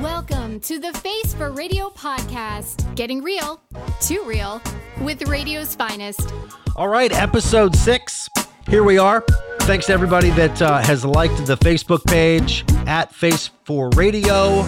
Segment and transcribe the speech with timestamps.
[0.00, 3.60] Welcome to the Face for Radio podcast, getting real,
[4.00, 4.60] too real,
[5.00, 6.32] with radio's finest.
[6.76, 8.28] All right, episode six.
[8.68, 9.24] Here we are.
[9.60, 14.62] Thanks to everybody that uh, has liked the Facebook page at Face for Radio.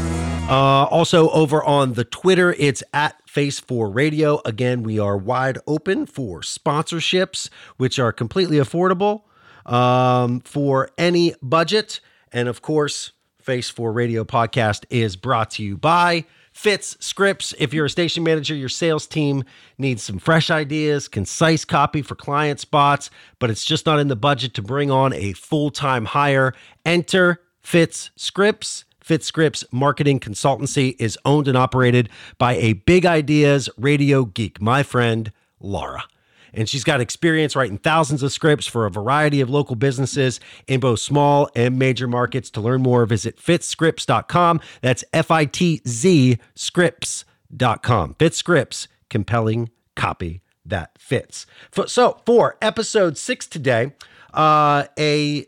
[0.49, 4.41] Uh, also, over on the Twitter, it's at Face for Radio.
[4.45, 9.23] Again, we are wide open for sponsorships, which are completely affordable
[9.67, 12.01] um, for any budget.
[12.33, 13.13] And of course,
[13.49, 17.55] Face for Radio podcast is brought to you by Fitz Scripts.
[17.59, 19.43] If you're a station manager, your sales team
[19.79, 24.17] needs some fresh ideas, concise copy for client spots, but it's just not in the
[24.17, 26.53] budget to bring on a full time hire.
[26.85, 28.85] Enter Fitz Scripts.
[29.01, 34.83] Fitz Scripts Marketing Consultancy is owned and operated by a big ideas radio geek, my
[34.83, 36.05] friend Laura
[36.59, 40.81] and she's got experience writing thousands of scripts for a variety of local businesses in
[40.81, 42.51] both small and major markets.
[42.51, 44.61] To learn more, visit fitzscripts.com.
[44.83, 48.17] That's F I T Z scripts.com.
[48.19, 51.47] Fitz compelling copy that fits.
[51.87, 53.93] So, for episode six today,
[54.35, 55.47] uh, a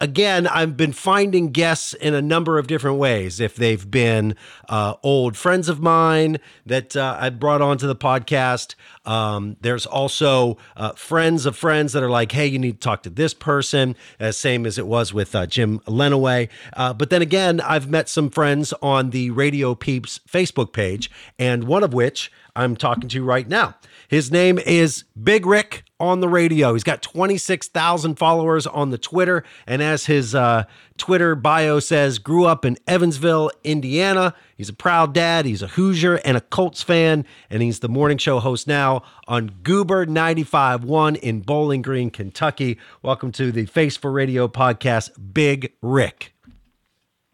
[0.00, 3.40] again, I've been finding guests in a number of different ways.
[3.40, 4.36] If they've been
[4.68, 10.58] uh, old friends of mine that uh, I brought onto the podcast, um, there's also
[10.76, 13.96] uh, friends of friends that are like, hey, you need to talk to this person,
[14.30, 16.48] same as it was with uh, Jim Lenaway.
[16.74, 21.64] Uh, but then again, I've met some friends on the Radio Peeps Facebook page, and
[21.64, 23.76] one of which I'm talking to right now.
[24.08, 26.72] His name is Big Rick on the radio.
[26.72, 29.44] He's got 26,000 followers on the Twitter.
[29.66, 30.64] And as his uh,
[30.96, 34.34] Twitter bio says, grew up in Evansville, Indiana.
[34.56, 35.44] He's a proud dad.
[35.44, 37.26] He's a Hoosier and a Colts fan.
[37.50, 42.78] And he's the morning show host now on Goober 95.1 in Bowling Green, Kentucky.
[43.02, 46.32] Welcome to the Face for Radio podcast, Big Rick.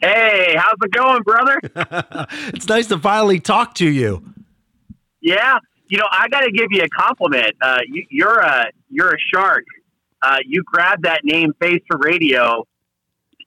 [0.00, 1.60] Hey, how's it going, brother?
[2.52, 4.24] it's nice to finally talk to you.
[5.20, 5.60] Yeah,
[5.94, 7.54] you know, I got to give you a compliment.
[7.62, 9.62] Uh, you, are a you're a shark.
[10.20, 12.64] Uh, you grabbed that name, Face for Radio,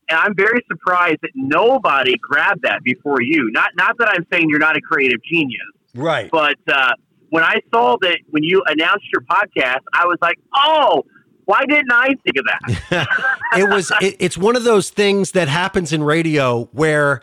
[0.09, 3.51] and I'm very surprised that nobody grabbed that before you.
[3.51, 5.59] Not not that I'm saying you're not a creative genius,
[5.93, 6.31] right?
[6.31, 6.93] But uh,
[7.31, 11.03] when I saw that when you announced your podcast, I was like, oh.
[11.43, 12.45] Why didn't I think of
[12.89, 13.07] that?
[13.57, 13.89] it was.
[14.01, 17.21] It, it's one of those things that happens in radio where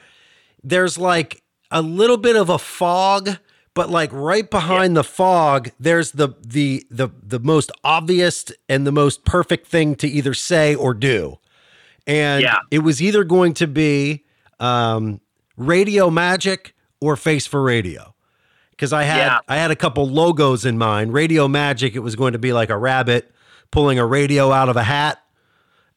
[0.62, 3.36] there's like a little bit of a fog
[3.74, 5.00] but like right behind yeah.
[5.00, 10.08] the fog there's the the the the most obvious and the most perfect thing to
[10.08, 11.38] either say or do
[12.06, 12.58] and yeah.
[12.70, 14.24] it was either going to be
[14.60, 15.20] um,
[15.56, 18.14] radio magic or face for radio
[18.70, 19.38] because i had yeah.
[19.48, 22.70] i had a couple logos in mind radio magic it was going to be like
[22.70, 23.30] a rabbit
[23.70, 25.18] pulling a radio out of a hat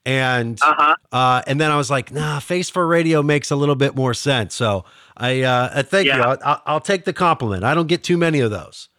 [0.08, 0.96] and uh-huh.
[1.12, 4.14] uh, and then I was like, nah, face for radio makes a little bit more
[4.14, 4.56] sense.
[4.56, 4.86] So
[5.18, 6.18] I uh, uh thank yeah.
[6.18, 6.24] you.
[6.24, 7.64] I'll, I'll, take the compliment.
[7.64, 8.90] I don't get too many of those.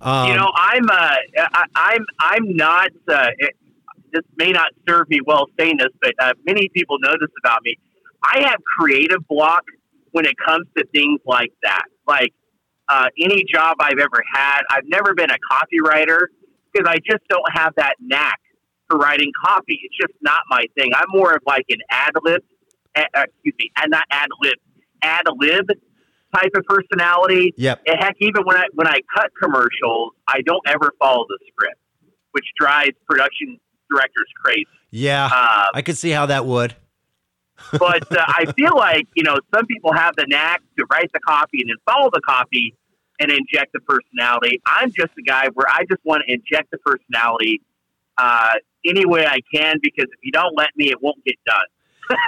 [0.00, 2.90] Um, you know, I'm uh, I, I'm I'm not.
[3.08, 3.56] Uh, it,
[4.12, 7.60] this may not serve me well saying this, but uh, many people know this about
[7.64, 7.76] me.
[8.22, 9.64] I have creative block
[10.12, 11.84] when it comes to things like that.
[12.06, 12.32] Like
[12.88, 16.26] uh, any job I've ever had, I've never been a copywriter
[16.72, 18.40] because I just don't have that knack
[18.88, 19.78] for writing copy.
[19.82, 20.92] It's just not my thing.
[20.94, 22.42] I'm more of like an ad lib,
[22.96, 24.54] uh, excuse me, and not ad lib,
[25.02, 25.66] ad lib
[26.34, 27.54] type of personality.
[27.56, 27.82] Yep.
[27.86, 31.80] And heck, even when I when I cut commercials, I don't ever follow the script,
[32.32, 33.58] which drives production
[33.90, 34.66] directors crazy.
[34.90, 36.74] Yeah, um, I could see how that would.
[37.72, 41.20] but uh, I feel like you know some people have the knack to write the
[41.20, 42.74] copy and then follow the copy
[43.18, 44.60] and inject the personality.
[44.66, 47.62] I'm just a guy where I just want to inject the personality
[48.18, 48.54] uh,
[48.84, 51.66] any way I can because if you don't let me, it won't get done.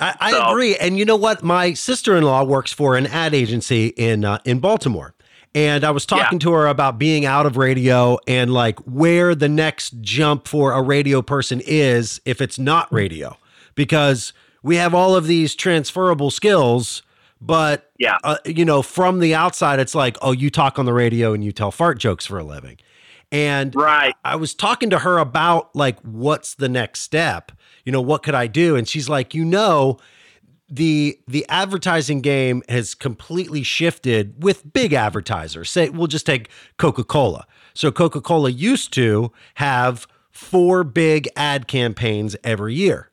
[0.00, 0.50] I, I so.
[0.50, 1.42] agree, and you know what?
[1.42, 5.14] My sister-in-law works for an ad agency in uh, in Baltimore,
[5.54, 6.44] and I was talking yeah.
[6.44, 10.82] to her about being out of radio and like where the next jump for a
[10.82, 13.36] radio person is if it's not radio,
[13.74, 14.32] because
[14.62, 17.02] we have all of these transferable skills.
[17.42, 20.92] But yeah, uh, you know, from the outside, it's like, oh, you talk on the
[20.92, 22.78] radio and you tell fart jokes for a living.
[23.32, 24.14] And right.
[24.24, 27.52] I was talking to her about like what's the next step?
[27.84, 28.76] You know, what could I do?
[28.76, 29.98] And she's like, "You know,
[30.68, 35.70] the the advertising game has completely shifted with big advertisers.
[35.70, 36.48] Say we'll just take
[36.78, 37.46] Coca-Cola.
[37.74, 43.10] So Coca-Cola used to have four big ad campaigns every year.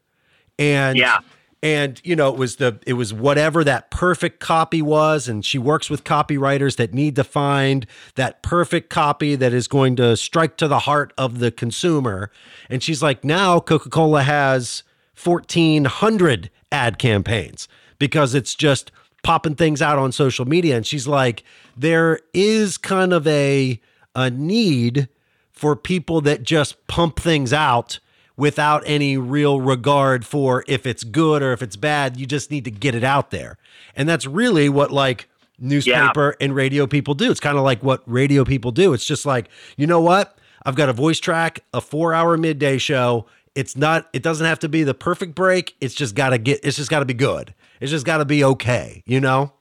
[0.59, 1.19] And yeah
[1.63, 5.27] and you know it was the it was whatever that perfect copy was.
[5.27, 9.95] And she works with copywriters that need to find that perfect copy that is going
[9.97, 12.31] to strike to the heart of the consumer.
[12.69, 14.83] And she's like now coca-cola has
[15.21, 17.67] 1400 ad campaigns
[17.97, 18.91] because it's just
[19.23, 20.77] popping things out on social media.
[20.77, 21.43] And she's like
[21.75, 23.81] there is kind of a
[24.15, 25.09] a need
[25.51, 27.99] for people that just pump things out
[28.37, 32.17] without any real regard for if it's good or if it's bad.
[32.17, 33.57] You just need to get it out there.
[33.95, 35.27] And that's really what like
[35.59, 36.45] newspaper yeah.
[36.45, 37.31] and radio people do.
[37.31, 38.93] It's kind of like what radio people do.
[38.93, 40.37] It's just like, you know what?
[40.63, 43.25] I've got a voice track, a four hour midday show.
[43.55, 45.75] It's not, it doesn't have to be the perfect break.
[45.81, 47.55] It's just got to get, it's just got to be good.
[47.81, 49.51] It's just got to be okay, you know?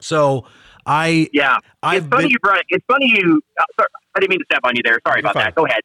[0.00, 0.44] So
[0.84, 2.66] I, yeah, I've it's funny been, you brought, it.
[2.68, 4.98] it's funny you, uh, sorry, I didn't mean to step on you there.
[5.06, 5.44] Sorry about fine.
[5.44, 5.54] that.
[5.54, 5.80] Go ahead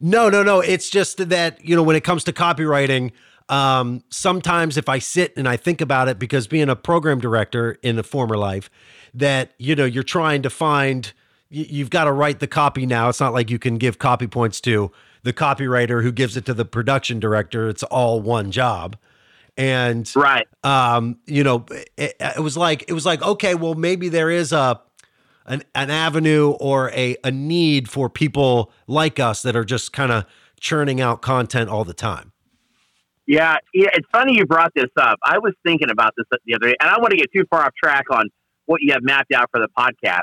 [0.00, 0.60] no, no, no.
[0.60, 3.12] It's just that, you know, when it comes to copywriting,
[3.48, 7.78] um, sometimes if I sit and I think about it, because being a program director
[7.82, 8.70] in a former life,
[9.12, 11.12] that, you know, you're trying to find,
[11.50, 13.08] you've got to write the copy now.
[13.08, 14.90] It's not like you can give copy points to
[15.22, 17.68] the copywriter who gives it to the production director.
[17.68, 18.96] It's all one job.
[19.56, 20.48] And, right.
[20.64, 21.66] Um, you know,
[21.96, 24.80] it, it was like, it was like, okay, well, maybe there is a,
[25.46, 30.12] an, an avenue or a, a need for people like us that are just kind
[30.12, 30.24] of
[30.60, 32.32] churning out content all the time.
[33.26, 35.18] Yeah, yeah, it's funny you brought this up.
[35.24, 37.62] I was thinking about this the other day, and I want to get too far
[37.62, 38.28] off track on
[38.66, 40.20] what you have mapped out for the podcast.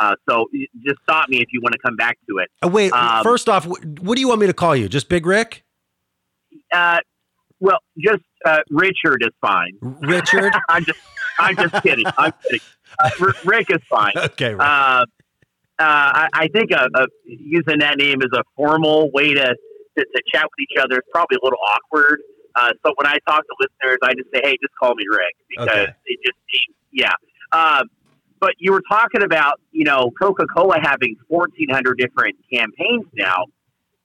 [0.00, 0.46] Uh, so
[0.84, 2.48] just stop me if you want to come back to it.
[2.64, 4.88] Uh, wait, um, first off, what do you want me to call you?
[4.88, 5.62] Just Big Rick?
[6.72, 6.98] Uh,
[7.60, 9.78] well, just uh, Richard is fine.
[9.82, 10.52] Richard?
[10.68, 10.98] I'm just,
[11.38, 12.06] I'm just kidding.
[12.16, 12.60] I'm kidding.
[13.02, 14.12] Uh, Rick is fine.
[14.16, 14.54] Okay.
[14.58, 15.04] Uh, uh,
[15.78, 20.22] I, I, think uh, uh, using that name as a formal way to, to, to,
[20.30, 22.20] chat with each other is probably a little awkward.
[22.54, 25.36] Uh, so when I talk to listeners, I just say, "Hey, just call me Rick,"
[25.48, 25.92] because okay.
[26.04, 27.12] it just seems, yeah.
[27.52, 27.88] Um,
[28.40, 33.46] but you were talking about, you know, Coca Cola having fourteen hundred different campaigns now.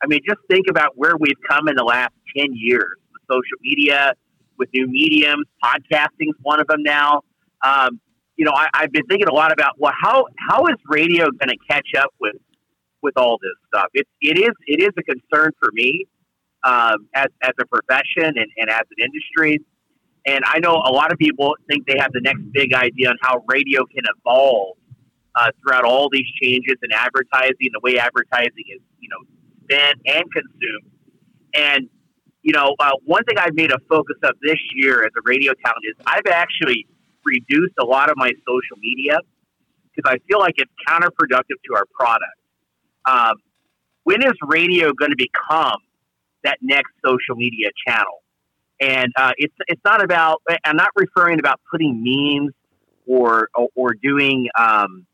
[0.02, 3.58] I mean, just think about where we've come in the last ten years with social
[3.62, 4.14] media,
[4.58, 5.46] with new mediums.
[5.64, 7.22] Podcasting is one of them now.
[7.64, 8.00] Um,
[8.38, 11.50] you know, I, have been thinking a lot about well, how how is radio going
[11.50, 12.36] to catch up with
[13.02, 13.88] with all this stuff?
[13.94, 16.06] It it is it is a concern for me
[16.64, 19.60] um, as as a profession and, and as an industry.
[20.28, 23.16] And I know a lot of people think they have the next big idea on
[23.22, 24.76] how radio can evolve
[25.36, 29.22] uh, throughout all these changes in advertising, the way advertising is, you know,
[29.64, 30.92] spent and consumed.
[31.54, 31.90] And
[32.42, 35.54] you know, uh, one thing I've made a focus of this year as a radio
[35.64, 36.86] talent is I've actually
[37.26, 39.18] reduced a lot of my social media
[39.96, 42.38] because I feel like it's counterproductive to our product.
[43.06, 43.36] Um,
[44.04, 45.80] when is radio going to become
[46.44, 48.24] that next social media channel?
[48.82, 50.42] And uh, it's it's not about.
[50.66, 52.54] I'm not referring about putting memes
[53.08, 55.06] or or, or doing um,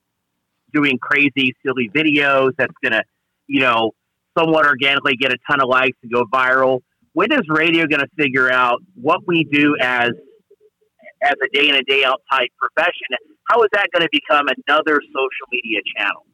[0.73, 3.03] doing crazy silly videos that's going to
[3.47, 3.91] you know
[4.37, 6.79] somewhat organically get a ton of likes and go viral.
[7.13, 10.11] When is radio going to figure out what we do as
[11.23, 13.07] as a day in and day out type profession,
[13.49, 16.25] how is that going to become another social media channel?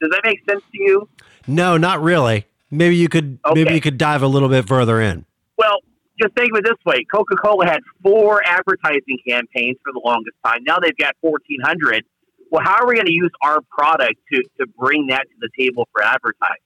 [0.00, 1.08] Does that make sense to you?
[1.46, 2.46] No, not really.
[2.70, 3.62] Maybe you could okay.
[3.62, 5.24] maybe you could dive a little bit further in.
[5.58, 5.78] Well,
[6.20, 10.36] just think of it this way: Coca Cola had four advertising campaigns for the longest
[10.44, 10.60] time.
[10.64, 12.04] Now they've got fourteen hundred.
[12.50, 15.50] Well, how are we going to use our product to to bring that to the
[15.58, 16.62] table for advertising?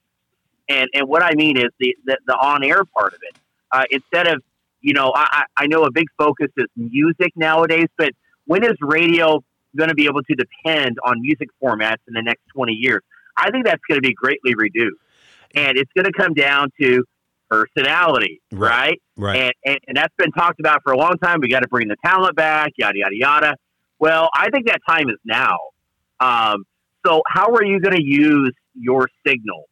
[0.69, 3.35] And and what I mean is the the, the on air part of it.
[3.71, 4.43] Uh, instead of
[4.85, 8.11] you know, I, I know a big focus is music nowadays, but
[8.45, 9.43] when is radio
[9.75, 13.01] going to be able to depend on music formats in the next 20 years?
[13.35, 15.01] I think that's going to be greatly reduced.
[15.55, 17.03] And it's going to come down to
[17.49, 19.01] personality, right?
[19.17, 19.27] Right.
[19.27, 19.37] right.
[19.37, 21.39] And, and, and that's been talked about for a long time.
[21.41, 23.55] We got to bring the talent back, yada, yada, yada.
[23.97, 25.57] Well, I think that time is now.
[26.19, 26.65] Um,
[27.03, 29.63] so, how are you going to use your signal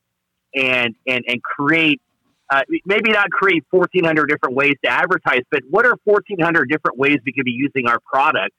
[0.55, 2.01] and, and, and create
[2.49, 7.17] uh, maybe not create 1,400 different ways to advertise, but what are 1,400 different ways
[7.25, 8.53] we could be using our product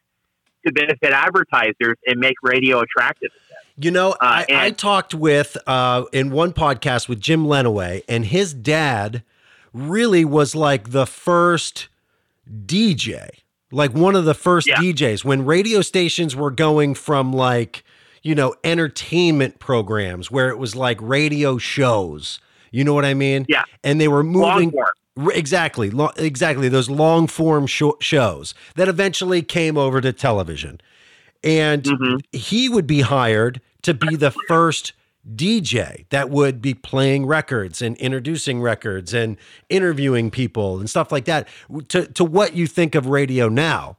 [0.66, 3.30] to benefit advertisers and make radio attractive?
[3.76, 8.02] You know, uh, I, and, I, talked with uh, in one podcast with Jim Lenaway,
[8.08, 9.22] and his dad
[9.72, 11.88] really was like the first
[12.48, 13.28] DJ,
[13.72, 14.76] like one of the first yeah.
[14.76, 17.82] DJs when radio stations were going from like,
[18.22, 22.38] you know, entertainment programs where it was like radio shows
[22.74, 23.46] you know what I mean?
[23.48, 23.64] Yeah.
[23.84, 24.72] And they were moving.
[25.32, 26.68] Exactly, lo- exactly.
[26.68, 30.80] Those long form sh- shows that eventually came over to television,
[31.44, 32.16] and mm-hmm.
[32.32, 34.92] he would be hired to be the first
[35.36, 39.36] DJ that would be playing records and introducing records and
[39.68, 41.46] interviewing people and stuff like that.
[41.90, 43.98] To to what you think of radio now.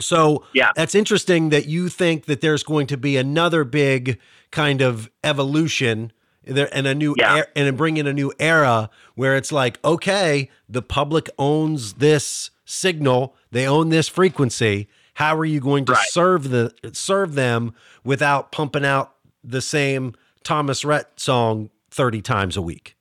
[0.00, 0.72] So yeah.
[0.74, 4.18] that's interesting that you think that there's going to be another big
[4.50, 6.12] kind of evolution
[6.44, 7.40] there and a new Yeah.
[7.40, 12.50] er- and bring in a new era where it's like okay the public owns this
[12.64, 16.06] signal they own this frequency how are you going to Right.
[16.08, 22.62] serve the serve them without pumping out the same Thomas Rhett song 30 times a
[22.62, 22.96] week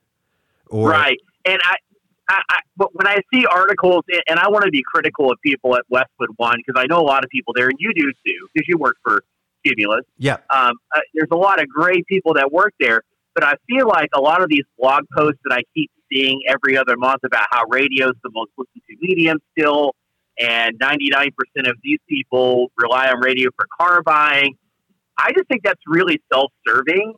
[0.67, 1.17] or right.
[1.45, 1.75] And I,
[2.29, 5.75] I, I, but when I see articles, and- I want to be critical of people
[5.75, 8.47] at Westwood One because I know a lot of people there, and you do too,
[8.53, 9.23] because you work for
[9.65, 10.05] Cumulus.
[10.17, 13.01] yeah Um, uh, there's a lot of great people that work there,
[13.35, 16.77] but I feel like a lot of these blog posts that I keep seeing every
[16.77, 19.93] other month about how radio is the most listened to medium still,
[20.39, 21.29] and 99%
[21.69, 24.55] of these people rely on radio for car buying.
[25.17, 27.13] I just think that's really self-serving.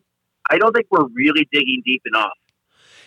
[0.50, 2.32] I don't think we're really digging deep enough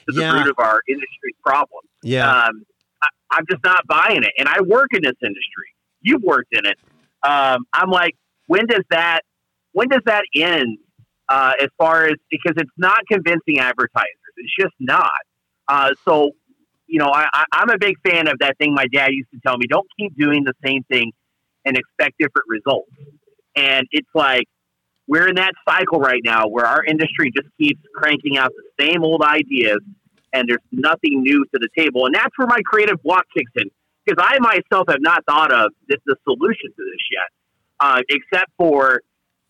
[0.09, 0.33] to the Yeah.
[0.33, 1.83] root of our industry's problem.
[2.03, 2.65] yeah Um,
[3.03, 4.33] I, I'm just not buying it.
[4.39, 5.75] And I work in this industry.
[6.01, 6.79] You've worked in it.
[7.23, 9.21] Um, I'm like, when does that
[9.73, 10.79] when does that end?
[11.29, 15.11] Uh, as far as because it's not convincing advertisers, it's just not.
[15.69, 16.31] Uh, so,
[16.87, 19.57] you know, I, I'm a big fan of that thing my dad used to tell
[19.57, 21.13] me: don't keep doing the same thing
[21.65, 22.91] and expect different results.
[23.57, 24.45] And it's like
[25.09, 29.03] we're in that cycle right now where our industry just keeps cranking out the same
[29.03, 29.81] old ideas
[30.33, 32.07] and there's nothing new to the table.
[32.07, 33.71] And that's where my creative block kicks in
[34.05, 37.31] because I myself have not thought of the, the solution to this yet,
[37.81, 39.03] uh, except for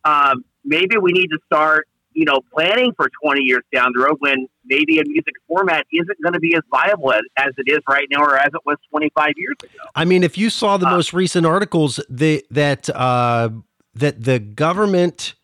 [0.04, 4.16] um, maybe we need to start, you know, planning for 20 years down the road
[4.18, 7.78] when maybe a music format isn't going to be as viable as, as it is
[7.88, 9.90] right now or as it was 25 years ago.
[9.94, 13.50] I mean, if you saw the Uh, most recent articles, the, that uh,
[13.94, 15.34] that the government,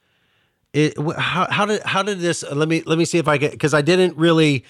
[0.75, 2.45] it, how, how did how did this?
[2.53, 4.65] Let me let me see if I get because I didn't really.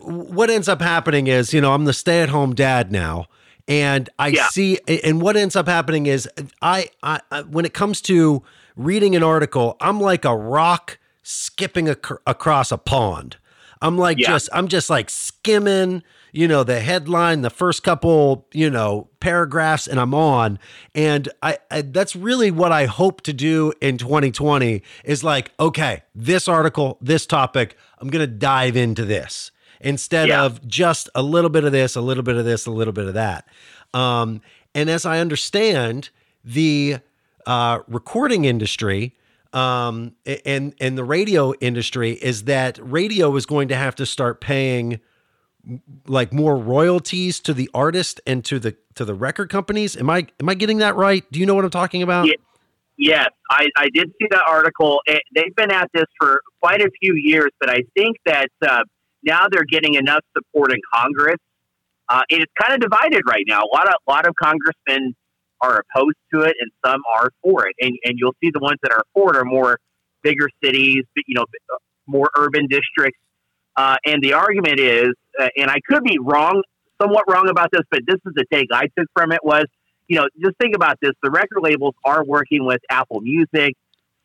[0.00, 3.26] What ends up happening is, you know, I'm the stay at home dad now,
[3.66, 4.48] and I Yeah.
[4.48, 6.28] see, and what ends up happening is,
[6.60, 8.42] I, I, I when it comes to
[8.78, 13.36] reading an article, I'm like a rock skipping ac- across a pond.
[13.82, 14.28] I'm like Yeah.
[14.30, 19.86] just I'm just like skimming, you know, the headline, the first couple, you know, paragraphs,
[19.86, 20.58] and I'm on.
[20.94, 26.02] And I, I that's really what I hope to do in 2020 is like, okay,
[26.14, 30.44] this article, this topic, I'm gonna dive into this instead Yeah.
[30.44, 33.06] of just a little bit of this, a little bit of this, a little bit
[33.06, 33.46] of that.
[33.94, 34.40] Um,
[34.74, 36.10] and as I understand,
[36.44, 36.98] the
[37.48, 39.16] uh, recording industry
[39.54, 40.14] um,
[40.44, 45.00] and and the radio industry is that radio is going to have to start paying
[46.06, 49.96] like more royalties to the artist and to the to the record companies.
[49.96, 51.24] Am I am I getting that right?
[51.32, 52.26] Do you know what I'm talking about?
[52.26, 52.34] Yeah.
[53.00, 55.00] Yes, I, I did see that article.
[55.06, 58.82] Eh, They've been at this for quite a few years, but I think that uh,
[59.22, 61.36] now they're getting enough support in Congress.
[62.08, 63.60] Uh, it's kind of divided right now.
[63.60, 65.14] A lot of lot of congressmen
[65.60, 67.74] are opposed to it, and some are for it.
[67.80, 69.78] And and you'll see the ones that are for it are more
[70.22, 71.46] bigger cities, you know,
[72.06, 73.18] more urban districts.
[73.76, 75.10] Uh, and the argument is,
[75.40, 76.62] uh, and I could be wrong,
[77.00, 79.66] somewhat wrong about this, but this is the take I took from it was
[80.08, 81.12] you know, just think about this.
[81.22, 83.74] The record labels are working with Apple Music,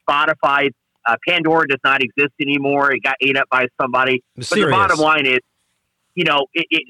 [0.09, 0.69] Spotify.
[1.05, 2.93] Uh, Pandora does not exist anymore.
[2.93, 4.23] It got ate up by somebody.
[4.35, 5.39] But the bottom line is,
[6.15, 6.83] you know, it, it,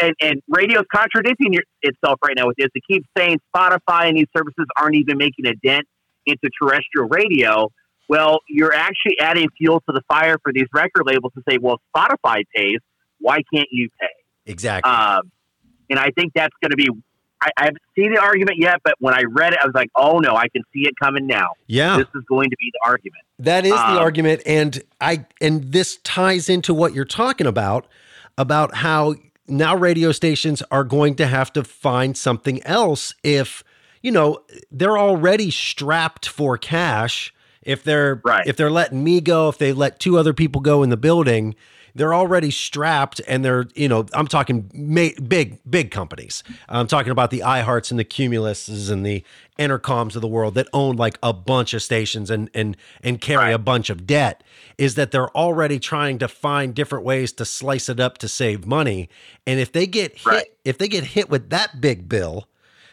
[0.00, 2.68] and, and radio's contradicting itself right now with this.
[2.74, 5.86] It keeps saying Spotify and these services aren't even making a dent
[6.26, 7.68] into terrestrial radio.
[8.08, 11.78] Well, you're actually adding fuel to the fire for these record labels to say, well,
[11.94, 12.78] Spotify pays.
[13.20, 14.06] Why can't you pay?
[14.50, 14.90] Exactly.
[14.90, 15.30] Um,
[15.88, 16.88] and I think that's going to be.
[17.42, 19.88] I, I haven't seen the argument yet, but when I read it, I was like,
[19.96, 21.48] "Oh no, I can see it coming now.
[21.66, 21.96] yeah.
[21.96, 25.72] This is going to be the argument." That is the Um, argument, and I and
[25.72, 27.86] this ties into what you're talking about
[28.36, 29.14] about how
[29.50, 33.62] now radio stations are going to have to find something else if
[34.02, 34.40] you know
[34.70, 38.46] they're already strapped for cash if they're Right.
[38.46, 41.54] if they're letting me go if they let two other people go in the building
[41.94, 47.12] they're already strapped and they're you know i'm talking ma- big big companies i'm talking
[47.12, 49.24] about the ihearts and the cumuluses and the
[49.58, 53.44] Entercoms of the world that own like a bunch of stations and and and carry
[53.44, 53.54] Right.
[53.54, 54.42] a bunch of debt
[54.78, 58.66] is that they're already trying to find different ways to slice it up to save
[58.66, 59.08] money
[59.46, 60.46] and if they get hit Right.
[60.64, 62.48] if they get hit with that big bill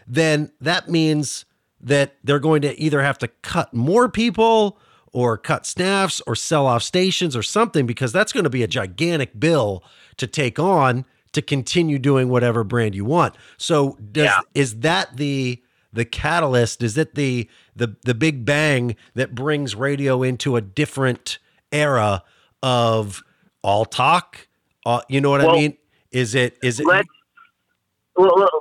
[0.05, 1.45] then that means
[1.79, 4.77] that they're going to either have to cut more people
[5.13, 8.67] or cut staffs or sell off stations or something because that's going to be a
[8.67, 9.83] gigantic bill
[10.17, 13.35] to take on to continue doing whatever brand you want.
[13.57, 14.39] So does Yeah.
[14.53, 15.61] is that the
[15.93, 21.39] the catalyst is it the the the big bang that brings radio into a different
[21.71, 22.23] era
[22.61, 23.23] of
[23.61, 24.47] all talk
[24.85, 25.77] uh, you know what I mean
[26.11, 27.07] is it is it Let's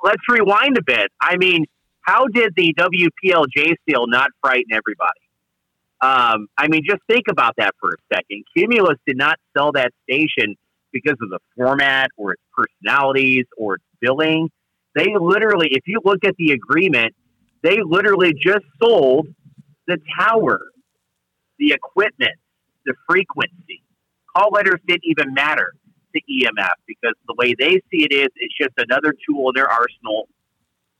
[0.03, 1.11] let's rewind a bit.
[1.21, 1.65] I mean,
[2.03, 5.21] how did the WPLJ sale not frighten everybody?
[6.03, 8.45] Um, I mean, just think about that for a second.
[8.57, 10.55] Cumulus did not sell that station
[10.93, 14.51] because of the format or its personalities or its billing.
[14.95, 17.15] They literally, if you look at the agreement,
[17.63, 19.27] they literally just sold
[19.87, 20.61] the tower,
[21.59, 22.39] the equipment,
[22.85, 23.83] the frequency.
[24.37, 25.73] Call letters didn't even matter
[26.15, 29.69] to EMF because the way they see it is, it's just another tool in their
[29.69, 30.29] arsenal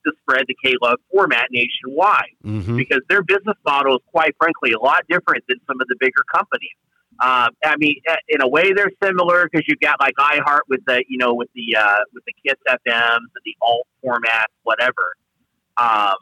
[0.07, 2.77] to spread the K-Love format nationwide Mm-hmm.
[2.77, 6.23] because their business model is quite frankly a lot different than some of the bigger
[6.33, 6.71] companies.
[7.19, 10.81] Um, I mean, uh, in a way, they're similar because you've got like iHeart with
[10.87, 15.17] the you know with the uh, with the Kiss FMs and the alt format, whatever.
[15.79, 16.15] Um,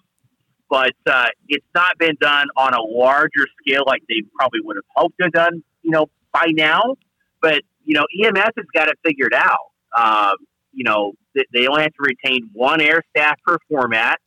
[0.70, 4.84] but uh, it's not been done on a larger scale like they probably would have
[4.94, 6.96] hoped to have done, you know, by now.
[7.42, 9.58] But you know, EMF has got it figured out.
[9.96, 10.36] Um,
[10.74, 14.18] you know, they, only have to retain one air staff per format,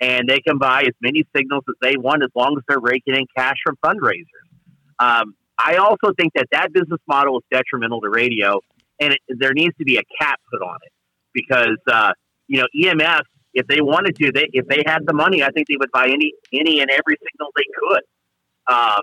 [0.00, 3.14] and they can buy as many signals as they want as long as they're raking
[3.14, 4.24] in cash from fundraisers.
[4.98, 8.60] Um, I also think that that business model is detrimental to radio,
[9.00, 10.92] and it, there needs to be a cap put on it
[11.32, 12.12] because uh,
[12.48, 13.22] you know EMF,
[13.54, 16.08] if they wanted to, they if they had the money, I think they would buy
[16.08, 18.02] any any and every signal they could.
[18.74, 19.02] Um,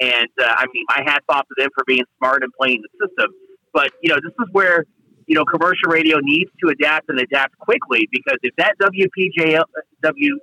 [0.00, 3.06] and uh, I mean, my hats off to them for being smart and playing the
[3.06, 3.32] system.
[3.72, 4.84] But you know, this is where
[5.26, 9.60] you know commercial radio needs to adapt and adapt quickly because if that WPJ
[10.02, 10.38] W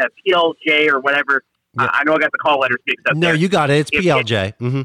[0.00, 1.42] uh, PLJ or whatever,
[1.78, 1.84] Yeah.
[1.84, 3.16] I, I know I got the call letters mixed up.
[3.16, 3.34] No, there.
[3.36, 3.74] you got it.
[3.80, 4.54] It's If- PLJ.
[4.58, 4.82] Mm-hmm.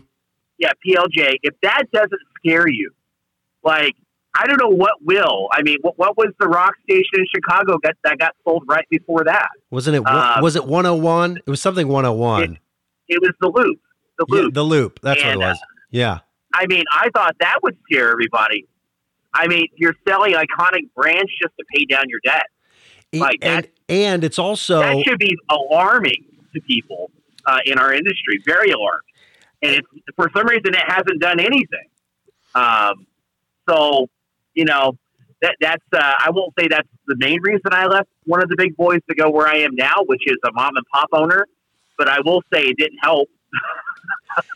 [0.57, 1.36] yeah, PLJ.
[1.43, 2.91] If that doesn't scare you,
[3.63, 3.95] like
[4.39, 5.47] I don't know what will.
[5.51, 8.86] I mean, what, what was the rock station in Chicago got, that got sold right
[8.91, 9.47] before that?
[9.71, 10.05] Wasn't it?
[10.07, 11.38] Um, was it 101?
[11.38, 12.59] It was something 101.
[13.07, 13.79] It was the Loop.
[14.19, 14.53] The Yeah, Loop.
[14.53, 15.00] the loop.
[15.01, 15.59] That's And, what it was.
[15.89, 16.19] Yeah.
[16.53, 18.67] I mean, I thought that would scare everybody.
[19.38, 22.48] I mean, you're selling iconic brands just to pay down your debt.
[23.13, 27.10] Like and that- and it's also that should be alarming to people
[27.46, 28.41] uh, in our industry.
[28.46, 29.00] Very alarming.
[29.62, 31.88] And it's, for some reason, it hasn't done anything.
[32.53, 33.08] Um,
[33.70, 34.08] so,
[34.53, 34.98] you know,
[35.41, 38.56] that that's uh, I won't say that's the main reason I left one of the
[38.58, 41.45] big boys to go where I am now, which is a mom and pop owner.
[41.97, 43.30] But I will say it didn't help.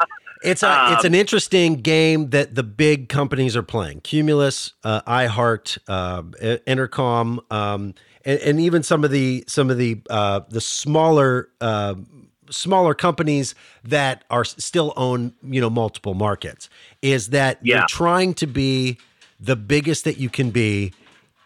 [0.44, 4.02] It's a Um, it's an interesting game that the big companies are playing.
[4.02, 6.24] Cumulus, uh, iHeart, uh,
[6.68, 7.94] Entercom, um,
[8.26, 11.96] and, and even some of the some of the uh, the smaller uh,
[12.50, 16.70] smaller companies that are still own you know multiple markets.
[17.02, 17.78] Is that Yeah.
[17.78, 18.98] you're trying to be
[19.40, 20.94] the biggest that you can be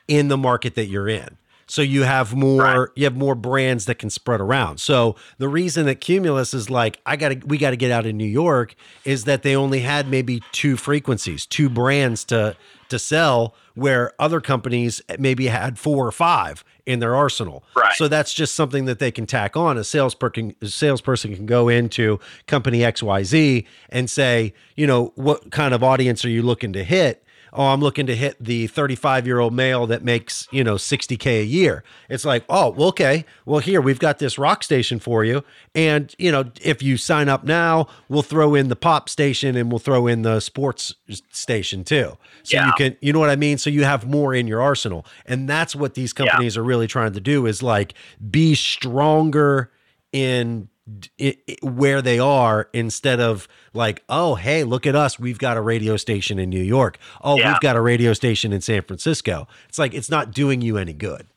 [0.07, 1.37] in the market that you're in.
[1.67, 2.87] So you have more Right.
[2.95, 4.79] you have more brands that can spread around.
[4.79, 8.05] So the reason that Cumulus is like I got to we got to get out
[8.05, 12.55] of New York is that they only had maybe two frequencies, two brands to
[12.89, 17.63] to sell where other companies maybe had four or five in their arsenal.
[17.75, 17.93] Right.
[17.95, 19.75] So that's just something that they can tack on.
[19.79, 25.73] A salesperson a salesperson can go into company XYZ and say, you know, what kind
[25.73, 27.23] of audience are you looking to hit?
[27.55, 31.41] Oh, I'm looking to hit the 35 year old male that makes, you know, 60K
[31.41, 31.83] a year.
[32.09, 33.25] It's like, oh, well, okay.
[33.45, 35.43] Well, here, we've got this rock station for you.
[35.73, 39.71] And, you know, if you sign up now, we'll throw in the pop station and
[39.71, 40.93] we'll throw in the sports
[41.31, 42.17] station too.
[42.43, 43.57] So you can, you know what I mean?
[43.57, 45.05] So you have more in your arsenal.
[45.25, 47.93] And that's what these companies are really trying to do is like
[48.29, 49.71] be stronger
[50.11, 50.69] in
[51.19, 55.19] i i where they are instead of like oh hey look at us.
[55.19, 56.97] We've got a radio station in New York.
[57.23, 57.51] Oh Yeah.
[57.51, 59.47] we've got a radio station in San Francisco.
[59.67, 61.27] It's like it's not doing you any good.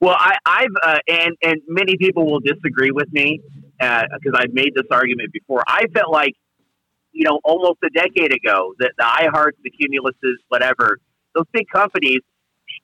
[0.00, 3.40] Well, I, I've uh, and and many people will disagree with me
[3.78, 5.62] because I've made this argument before.
[5.66, 6.34] I felt like,
[7.12, 10.98] you know, almost a decade ago that the iHearts, the Cumuluses, whatever,
[11.34, 12.20] those big companies,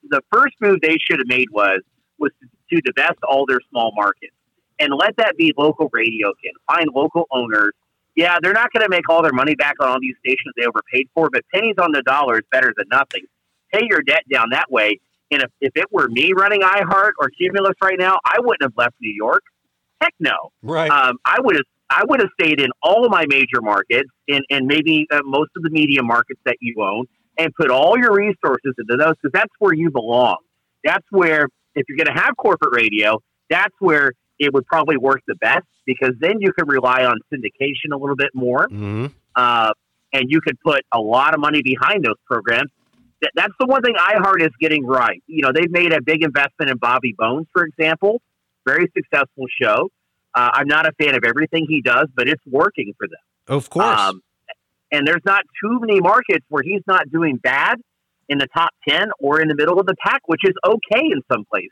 [0.08, 1.80] the first move they should have made was
[2.18, 2.30] was
[2.70, 4.34] to divest all their small markets
[4.78, 6.54] and let that be local radio again.
[6.66, 7.72] Find local owners.
[8.14, 10.66] Yeah, they're not going to make all their money back on all these stations they
[10.66, 13.22] overpaid for, but pennies on the dollar is better than nothing.
[13.72, 15.00] Pay your debt down that way.
[15.30, 18.74] And if, if it were me running iHeart or Cumulus right now, I wouldn't have
[18.76, 19.42] left New York.
[20.02, 20.50] Heck no.
[20.62, 24.08] right Um, I would have I would have stayed in all of my major markets
[24.26, 27.04] and, and maybe uh, most of the media markets that you own
[27.38, 30.38] and put all your resources into those because that's where you belong.
[30.84, 35.20] That's where, if you're going to have corporate radio, that's where it would probably work
[35.26, 39.72] the best because then you could rely on syndication a little bit more hmm uh,
[40.12, 42.70] and you could put a lot of money behind those programs.
[43.22, 45.22] That, that's the one thing iHeart is getting right.
[45.26, 48.20] You know, they've made a big investment in Bobby Bones, for example.
[48.66, 49.88] Very successful show.
[50.34, 53.56] Uh, I'm not a fan of everything he does, but it's working for them.
[53.56, 54.22] of course Um,
[54.90, 57.80] and there's not too many markets where he's not doing bad
[58.28, 61.22] in the top 10 or in the middle of the pack, which is okay in
[61.32, 61.70] some places.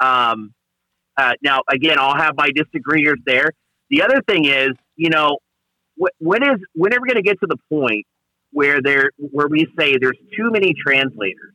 [0.00, 0.54] Um,
[1.18, 3.50] uh, now, again, I'll have my disagreeers there,
[3.90, 5.38] The other thing is, you know,
[6.00, 8.06] wh- when is when are we going to get to the point
[8.52, 11.54] where there where we say there's too many translators,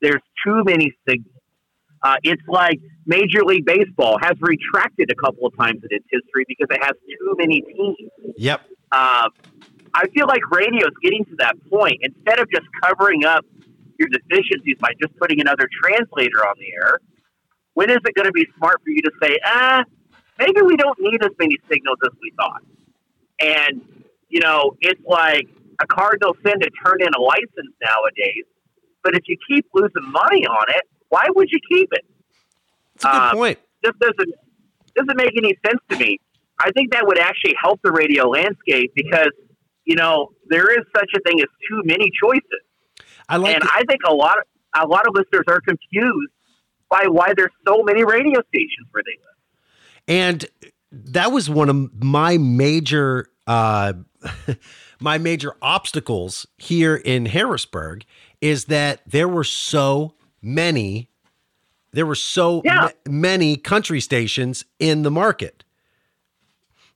[0.00, 1.30] there's too many signals.
[2.02, 6.44] Uh, it's like Major League Baseball has retracted a couple of times in its history
[6.46, 8.10] because it has too many teams.
[8.36, 8.60] Yep.
[8.92, 9.28] Uh,
[9.94, 11.98] I feel like radio is getting to that point.
[12.02, 13.44] Instead of just covering up
[13.98, 16.98] your deficiencies by just putting another translator on the air,
[17.74, 19.82] when is it going to be smart for you to say, ah,
[20.38, 22.62] maybe we don't need as many signals as we thought?
[23.40, 23.82] And,
[24.28, 25.46] you know, it's like
[25.80, 28.44] a Cardinal sin to turn in a license nowadays.
[29.02, 32.04] But if you keep losing money on it, why would you keep it?
[32.96, 33.58] That's a good Um, point.
[33.82, 34.34] This doesn't
[34.96, 36.18] doesn't make any sense to me.
[36.60, 39.30] I think that would actually help the radio landscape because
[39.84, 42.62] you know there is such a thing as too many choices,
[43.28, 44.44] I like and the- I think a lot of
[44.82, 46.32] a lot of listeners are confused
[46.90, 49.26] by why there's so many radio stations where they live.
[50.06, 50.46] And
[50.92, 53.92] that was one of my major uh
[55.00, 58.04] my major obstacles here in Harrisburg
[58.40, 61.08] is that there were so many
[61.92, 62.80] there were so Yeah.
[63.06, 65.62] ma- many country stations in the market.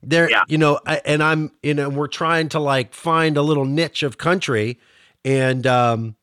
[0.03, 0.45] There Yeah.
[0.49, 4.03] you know I- and I'm you know we're trying to like find a little niche
[4.03, 4.79] of country
[5.25, 6.17] and um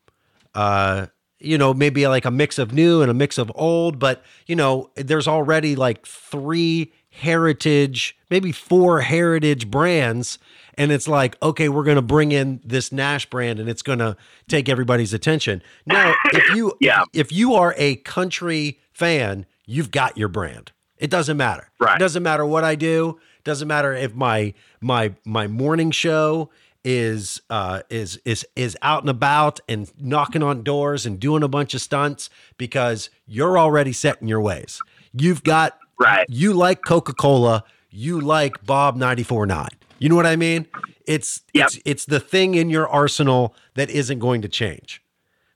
[0.53, 1.07] uh
[1.45, 4.55] you know maybe like a mix of new and a mix of old but you
[4.55, 6.91] know there's already like three
[7.35, 10.37] heritage maybe four heritage brands.
[10.77, 13.99] And it's like okay we're going to bring in this nash brand and it's going
[13.99, 14.17] to
[14.49, 15.61] take everybody's attention.
[15.85, 17.03] Now if you Yeah.
[17.13, 20.71] if you are a country fan you've got your brand.
[20.97, 21.69] It doesn't matter.
[21.79, 21.95] Right.
[21.95, 23.19] it doesn't matter what i do.
[23.43, 26.49] Doesn't matter if my my my morning show
[26.85, 31.47] is uh is is is out and about and knocking on doors and doing a
[31.47, 34.79] bunch of stunts because you're already set in your ways.
[35.13, 36.25] You've got Right.
[36.29, 39.69] you like Coca-Cola, you like Bob ninety four nine.
[39.97, 40.67] You know what I mean?
[41.05, 41.65] It's Yep.
[41.65, 45.01] it's it's the thing in your arsenal that isn't going to change.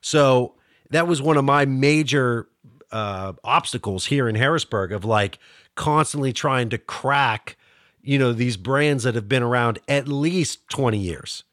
[0.00, 0.54] So
[0.90, 2.48] that was one of my major
[2.90, 5.38] uh, obstacles here in Harrisburg of like
[5.76, 7.56] constantly trying to crack,
[8.02, 11.44] you know, these brands that have been around at least 20 years.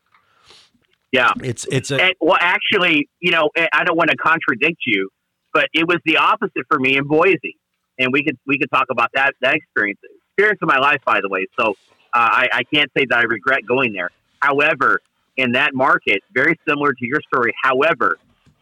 [1.11, 1.31] Yeah.
[1.43, 5.09] It's it's a And, well, actually, you know, I- I don't want to contradict you,
[5.53, 7.57] but it was the opposite for me in Boise,
[7.97, 9.99] and we could we could talk about that that experience
[10.31, 11.47] experience of my life, by the way.
[11.59, 11.73] So uh,
[12.13, 14.09] I, I can't say that I regret going there.
[14.41, 14.99] However,
[15.37, 17.53] in that market, very similar to your story.
[17.63, 18.17] However,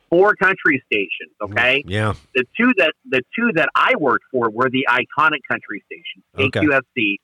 [0.09, 1.33] four country stations.
[1.41, 2.13] Okay, yeah.
[2.35, 6.59] the two that the two that I worked for were the iconic country stations, Okay.
[6.59, 7.15] KQFC,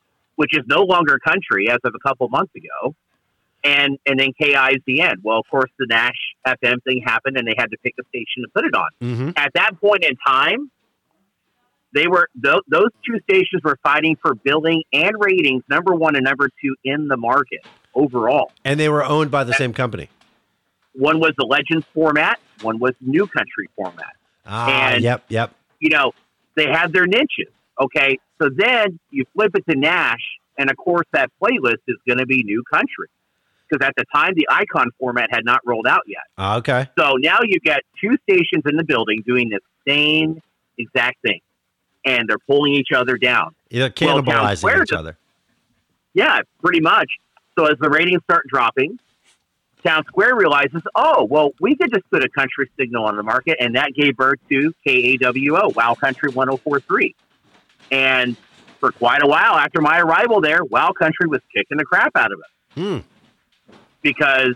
[0.42, 2.96] which is no longer country as of a couple months ago,
[3.64, 5.18] and and then KIZN.
[5.24, 8.42] Well, of course, the Nash FM thing happened, and they had to pick a station
[8.44, 8.90] to put it on.
[9.00, 10.72] hmm At that point in time,
[11.94, 16.24] they were th- those two stations were fighting for billing and ratings, number one and
[16.24, 17.60] number two in the market
[17.94, 18.52] overall.
[18.66, 20.10] And they were owned by the same company.
[20.94, 24.14] One was the Legends format, one was New Country format.
[24.46, 25.54] Ah, And- yep, yep.
[25.80, 26.14] you know,
[26.56, 27.54] they had their niches.
[27.80, 28.20] Okay.
[28.42, 32.26] So then you flip it to Nash, and of course, that playlist is going to
[32.26, 33.08] be new country.
[33.70, 36.24] Because at the time, the icon format had not rolled out yet.
[36.38, 36.90] Ah, okay.
[36.98, 40.42] So now you've got two stations in the building doing the same
[40.78, 41.40] exact thing,
[42.04, 43.56] and they're pulling each other down.
[43.70, 45.18] They're Well, cannibalizing Square each other.
[46.14, 47.10] Yeah, pretty much.
[47.58, 49.00] So as the ratings start dropping,
[49.86, 53.76] Townsquare realizes, oh, well, we could just put a country signal on the market, and
[53.76, 57.16] that gave birth to KAWO, Wow Country 1043.
[57.92, 58.38] And
[58.80, 62.32] for quite a while after my arrival there, Wow Country was kicking the crap out
[62.32, 62.98] of it Hmm.
[64.02, 64.56] because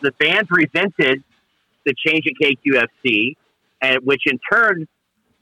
[0.00, 1.22] the fans resented
[1.84, 3.36] the change at KQFC,
[3.82, 4.86] and which in turn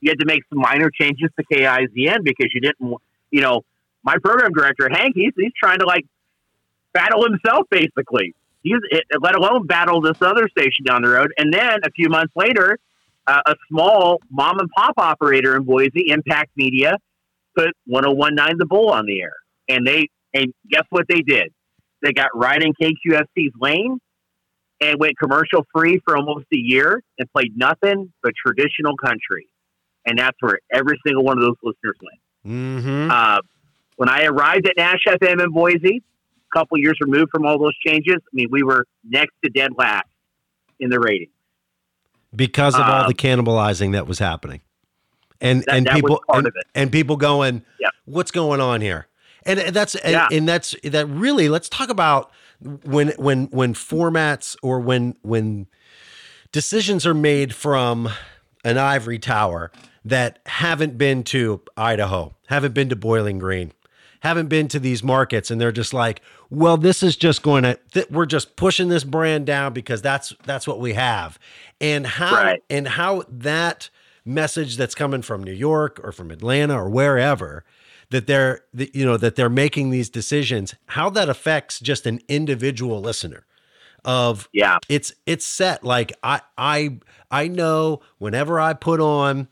[0.01, 2.97] you had to make some minor changes to KIZN because you didn't,
[3.31, 3.65] you know,
[4.05, 6.05] my program director Hank, he's he's trying to like
[6.93, 8.35] battle himself basically.
[8.63, 12.09] He's it, let alone battle this other station down the road, and then a few
[12.09, 12.79] months later,
[13.29, 16.97] uh, a small mom and pop operator in Boise, Impact Media,
[17.57, 19.35] put 1019 The Bull on the air,
[19.69, 21.53] and they and guess what they did?
[22.03, 23.99] They got right in KQFC's lane
[24.81, 29.49] and went commercial free for almost a year and played nothing but traditional country.
[30.07, 32.55] And that's where every single one of those listeners went.
[32.55, 33.11] Mm-hmm.
[33.11, 33.39] Uh,
[33.97, 36.03] when I arrived at Nash FM in Boise,
[36.53, 39.73] a couple years removed from all those changes, I mean, we were next to dead
[39.77, 40.07] last
[40.79, 41.33] in the ratings.
[42.35, 44.61] Because of all Um, the cannibalizing that was happening
[45.41, 47.91] and That- and that people and, and people going Yep.
[48.05, 49.07] what's going on here
[49.47, 50.29] and that's and, Yeah.
[50.31, 52.31] and that's that really let's talk about
[52.85, 55.69] when when when formats or when when
[56.53, 58.09] decisions are made from
[58.65, 59.71] an ivory tower
[60.05, 63.73] that haven't been to Idaho haven't been to Bowling Green
[64.21, 67.79] haven't been to these markets and they're just like, well, this is just going to
[67.93, 71.39] th- we're just pushing this brand down because that's that's what we have.
[71.81, 72.63] And how Right.
[72.71, 73.91] and how that
[74.25, 77.65] message that's coming from New York or from Atlanta or wherever
[78.11, 82.21] that they're that, you know that they're making these decisions, how that affects just an
[82.29, 83.45] individual listener
[84.05, 84.79] of Yeah.
[84.89, 86.99] it's it's set like I I
[87.31, 89.49] I know whenever I put on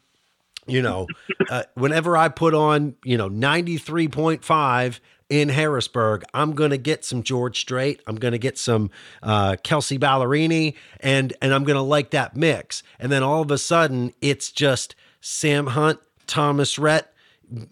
[0.67, 1.07] you know
[1.51, 7.23] uh, whenever I put on you know 93.5 in Harrisburg I'm going to get some
[7.23, 8.91] George Strait I'm going to get some
[9.23, 13.51] uh, Kelsea Ballerini and and I'm going to like that mix and then all of
[13.51, 17.13] a sudden it's just Sam Hunt Thomas Rhett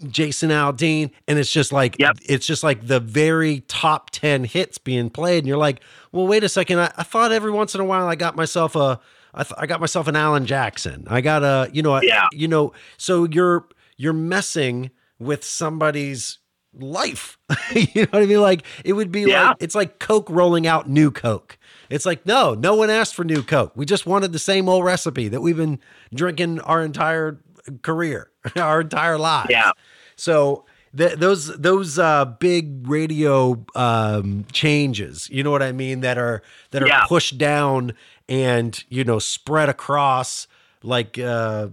[0.08, 2.18] Jason Aldean, and it's just like Yep.
[2.26, 5.80] it's just like the very top ten hits being played, and you're like,
[6.12, 8.76] well, wait a second, I, I thought every once in a while I got myself
[8.76, 9.00] a,
[9.34, 12.28] I, th- I got myself an Alan Jackson, I got a, you know, a- Yeah.
[12.32, 13.66] you know, so you're
[13.96, 16.38] you're messing with somebody's
[16.72, 17.38] life,
[17.74, 18.40] you know what I mean?
[18.40, 19.48] Like it would be Yeah.
[19.48, 21.58] like it's like Coke rolling out new Coke.
[21.90, 23.72] It's like no, no one asked for new Coke.
[23.76, 25.78] We just wanted the same old recipe that we've been
[26.14, 27.40] drinking our entire
[27.82, 29.50] career, our entire lives.
[29.50, 29.70] Yeah.
[30.16, 30.64] So
[30.96, 36.42] th- those those uh, big radio um, changes, you know what I mean, that are
[36.72, 37.04] that are Yeah.
[37.06, 37.92] pushed down
[38.28, 40.46] and you know spread across
[40.82, 41.68] like uh,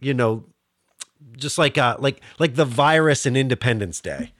[0.00, 0.44] you know
[1.36, 4.32] just like uh, like like the virus in Independence Day.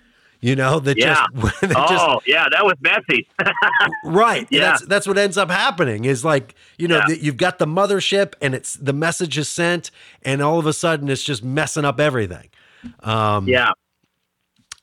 [0.42, 1.26] You know that Yeah.
[1.35, 3.29] just, that just Oh, yeah, that was messy.
[4.05, 4.46] Right.
[4.50, 4.61] Yeah.
[4.70, 7.05] That's that's what ends up happening is like, you know, Yeah.
[7.09, 9.90] that you've got the mothership and it's the message is sent
[10.22, 12.48] and all of a sudden it's just messing up everything.
[13.00, 13.72] Um yeah.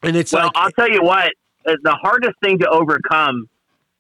[0.04, 1.34] and it's Well, like I'll tell you what,
[1.68, 3.50] uh, the hardest thing to overcome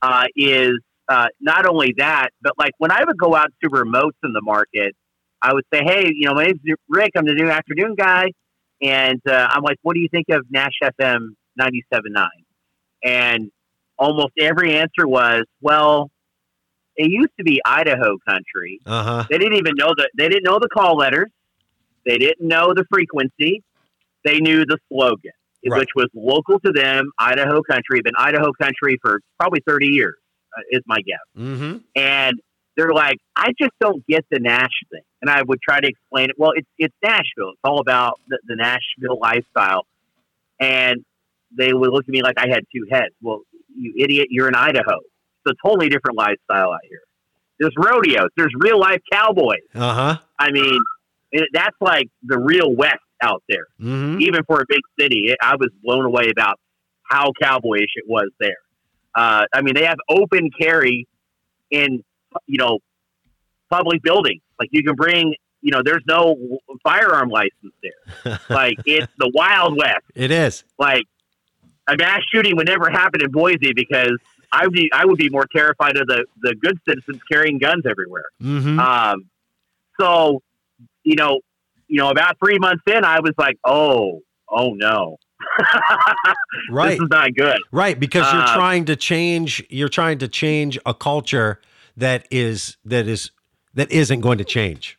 [0.03, 0.73] uh, is
[1.09, 4.41] uh, not only that, but like when I would go out to remotes in the
[4.41, 4.95] market,
[5.41, 7.11] I would say, hey, you know, my name's Rick.
[7.15, 8.31] I'm the new afternoon guy.
[8.81, 12.27] And uh, I'm like, what do you think of Nash FM 97.9?
[13.03, 13.51] And
[13.97, 16.09] almost every answer was, well,
[16.95, 18.79] it used to be Idaho country.
[18.85, 19.25] uh-huh.
[19.29, 21.29] They didn't even know the they didn't know the call letters.
[22.05, 23.63] They didn't know the frequency.
[24.25, 25.31] They knew the slogan,
[25.69, 25.79] Right.
[25.79, 28.01] which was local to them, Idaho country.
[28.01, 30.15] Been Idaho country for probably thirty years,
[30.71, 31.17] is my guess.
[31.37, 31.83] Mhm.
[31.95, 32.35] And
[32.75, 35.01] they're like, I just don't get the Nash thing.
[35.21, 36.35] And I would try to explain it.
[36.37, 37.49] Well, it's it's Nashville.
[37.51, 39.85] It's all about the, the Nashville lifestyle.
[40.59, 41.03] And
[41.57, 43.13] they would look at me like I had two heads.
[43.21, 43.41] Well,
[43.75, 44.97] you idiot, you're in Idaho.
[45.45, 46.99] It's a totally different lifestyle out here.
[47.59, 48.29] There's rodeos.
[48.35, 49.61] There's real life cowboys.
[49.73, 50.17] Uh-huh.
[50.39, 50.79] I mean,
[51.31, 53.65] it, that's like the real West out there.
[53.81, 54.21] Mhm.
[54.21, 56.59] Even for a big city, it, I was blown away about
[57.09, 58.57] how cowboyish it was there.
[59.17, 61.07] Uh, I mean, they have open carry
[61.71, 62.03] in,
[62.45, 62.77] you know,
[63.71, 64.41] public buildings.
[64.59, 68.39] Like you can bring, you know, there's no firearm license there.
[68.49, 70.05] like it's the Wild West.
[70.13, 70.63] It is.
[70.77, 71.05] Like
[71.87, 74.17] a mass shooting would never happen in Boise because
[74.51, 77.85] I would be, I would be more terrified of the, the good citizens carrying guns
[77.89, 78.25] everywhere.
[78.39, 78.79] Mhm.
[78.79, 79.29] Um,
[79.99, 80.43] so,
[81.03, 81.41] you know,
[81.87, 85.17] you know, about three months in, I was like, oh, oh no,
[86.71, 86.91] right.
[86.91, 87.57] this is not good.
[87.71, 91.59] Right, because you're Uh, trying to change you're trying to change a culture
[91.95, 93.31] that is that is
[93.73, 94.97] that isn't going to change.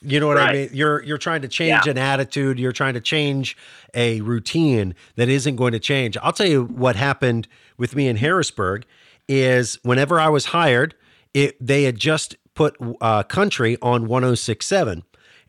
[0.00, 0.70] You know what I mean?
[0.72, 1.90] You're you're trying to change Yeah.
[1.90, 3.56] an attitude, you're trying to change
[3.94, 6.16] a routine that isn't going to change.
[6.22, 8.84] I'll tell you what happened with me in Harrisburg
[9.28, 10.94] is whenever I was hired,
[11.34, 15.02] it they had just put uh, country on 1067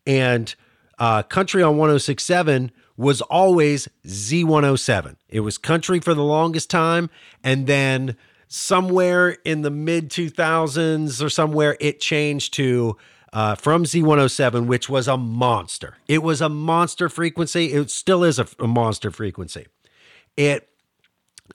[0.07, 0.55] and
[0.99, 5.15] uh, country on 1067 was always Z107.
[5.29, 7.09] It was country for the longest time.
[7.41, 8.17] And then
[8.49, 12.97] somewhere in the mid 2000s or somewhere, it changed to
[13.31, 15.95] uh, from Z107, which was a monster.
[16.09, 17.71] It was a monster frequency.
[17.71, 19.67] It still is a, a monster frequency.
[20.35, 20.67] It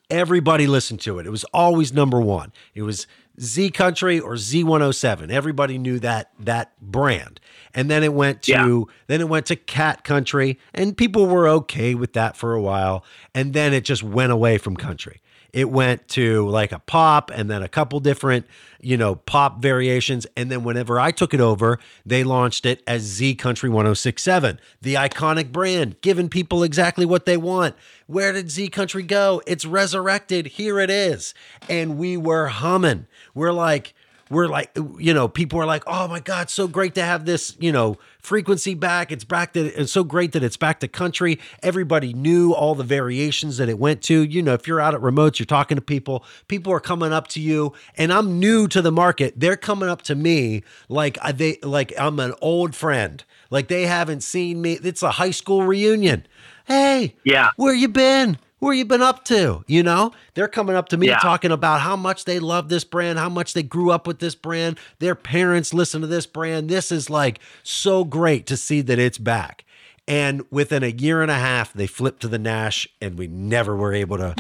[0.09, 1.27] everybody listened to it.
[1.27, 2.55] It was always number one.
[2.75, 3.07] It was
[3.41, 5.31] Z Country or Z107.
[5.31, 7.41] Everybody knew that that brand.
[7.75, 8.83] And then it went to Yeah.
[9.09, 13.05] then it went to Cat Country, and people were okay with that for a while.
[13.35, 15.21] And then it just went away from country.
[15.55, 18.45] It went to like a pop and then a couple different,
[18.81, 20.27] you know, pop variations.
[20.37, 24.95] And then whenever I took it over, they launched it as Z Country 1067, the
[24.95, 27.77] iconic brand, giving people exactly what they want.
[28.09, 29.43] Where did Z Country go?
[29.47, 30.47] It's resurrected.
[30.47, 31.35] Here it is.
[31.69, 33.07] And we were humming.
[33.33, 33.95] We're like,
[34.31, 37.57] we're like, you know, people are like, oh my God, so great to have this,
[37.61, 39.13] you know, frequency back.
[39.13, 41.39] It's back to, it's so great that it's back to country.
[41.63, 44.23] Everybody knew all the variations that it went to.
[44.23, 47.29] You know, if you're out at remotes, you're talking to people, people are coming up
[47.29, 49.35] to you, and I'm new to the market.
[49.39, 53.23] They're coming up to me like I- they, like I'm an old friend.
[53.51, 54.79] Like they haven't seen me.
[54.83, 56.27] It's a high school reunion.
[56.67, 57.51] Hey, Yeah.
[57.57, 58.39] where you been?
[58.65, 59.63] Who have you been up to?
[59.67, 61.19] You know, they're coming up to me Yeah.
[61.19, 64.35] talking about how much they love this brand, how much they grew up with this
[64.35, 64.79] brand.
[65.01, 66.71] Their parents listen to this brand.
[66.71, 69.67] This is like so great to see that it's back.
[70.09, 73.77] And within a year and a half, they flipped to the Nash, and we never
[73.77, 74.35] were able to,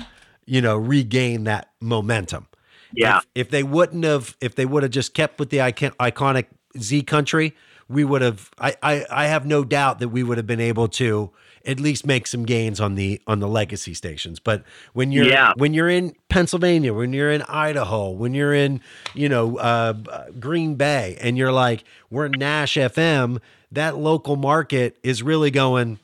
[0.46, 2.46] you know, regain that momentum.
[2.94, 3.18] Yeah.
[3.18, 6.46] If, if they wouldn't have, if they would have just kept with the icon, iconic
[6.78, 7.54] Z country,
[7.90, 8.50] we would have.
[8.58, 11.30] I, I I have no doubt that we would have been able to
[11.66, 14.38] at least make some gains on the on the legacy stations.
[14.40, 15.52] But when you're Yeah.
[15.56, 18.80] when you're in Pennsylvania, when you're in Idaho, when you're in
[19.14, 19.92] you know uh,
[20.38, 23.40] Green Bay, and you're like we're Nash FM,
[23.72, 25.98] that local market is really going.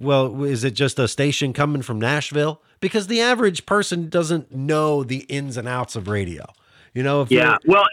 [0.00, 2.60] Well, is it just a station coming from Nashville?
[2.80, 6.46] Because the average person doesn't know the ins and outs of radio.
[6.94, 7.58] You know, if Yeah.
[7.64, 7.84] Well,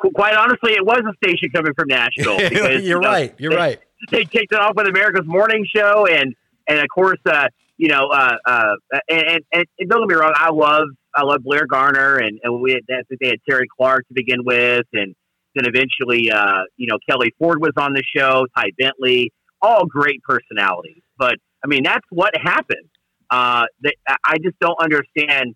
[0.00, 2.38] qu- quite honestly, it was a station coming from Nashville.
[2.40, 3.34] you're, Because, you're you know, right.
[3.38, 3.80] You're they- right.
[4.10, 6.34] They kicked it off with America's Morning Show, and
[6.68, 8.74] and of course, uh, you know, uh, uh,
[9.08, 12.60] and, and, and don't get me wrong, I love I love Blair Garner, and and
[12.60, 15.14] we had, they had Terri Clark to begin with, and
[15.54, 19.32] then eventually, uh, you know, Kelly Ford was on the show, Ty Bentley,
[19.62, 21.02] all great personalities.
[21.18, 22.88] But I mean, that's what happened.
[23.30, 25.54] Uh, that I just don't understand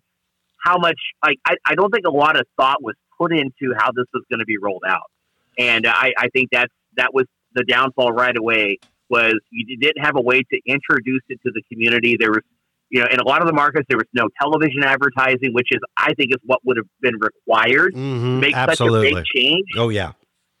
[0.63, 3.91] how much like I, I don't think a lot of thought was put into how
[3.91, 5.09] this was going to be rolled out,
[5.57, 10.15] and I, I think that's that was the downfall right away was you didn't have
[10.15, 12.15] a way to introduce it to the community.
[12.19, 12.41] There was,
[12.89, 15.79] you know, in a lot of the markets there was no television advertising, which is
[15.97, 19.65] I think is what would have been required to Mhm, make such a big change.
[19.77, 20.11] Oh yeah.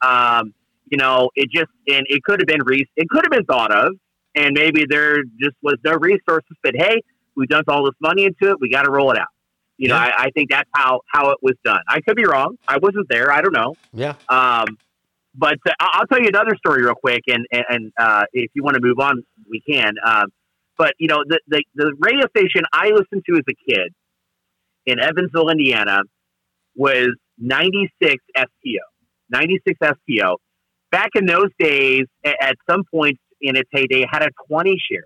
[0.03, 0.53] Um,
[0.89, 3.71] you know, it just and it could have been re- it could have been thought
[3.71, 3.93] of,
[4.35, 6.55] and maybe there just was no resources.
[6.61, 7.01] But hey,
[7.35, 8.57] we dumped all this money into it.
[8.59, 9.27] We got to roll it out.
[9.77, 10.11] You know, Yeah.
[10.17, 11.81] I, I think that's how how it was done.
[11.87, 12.57] I could be wrong.
[12.67, 13.31] I wasn't there.
[13.31, 13.75] I don't know.
[13.93, 14.13] Yeah.
[14.29, 14.77] Um,
[15.35, 18.75] but uh, I'll tell you another story real quick, and and, uh, if you want
[18.75, 19.93] to move on, we can.
[20.05, 20.25] Um,
[20.77, 23.93] but you know, the, the the radio station I listened to as a kid
[24.85, 25.99] in Evansville, Indiana,
[26.75, 28.47] was 96 STO.
[29.29, 30.37] 96 STO.
[30.91, 35.05] Back in those days, at some point in its heyday, had a 20 share.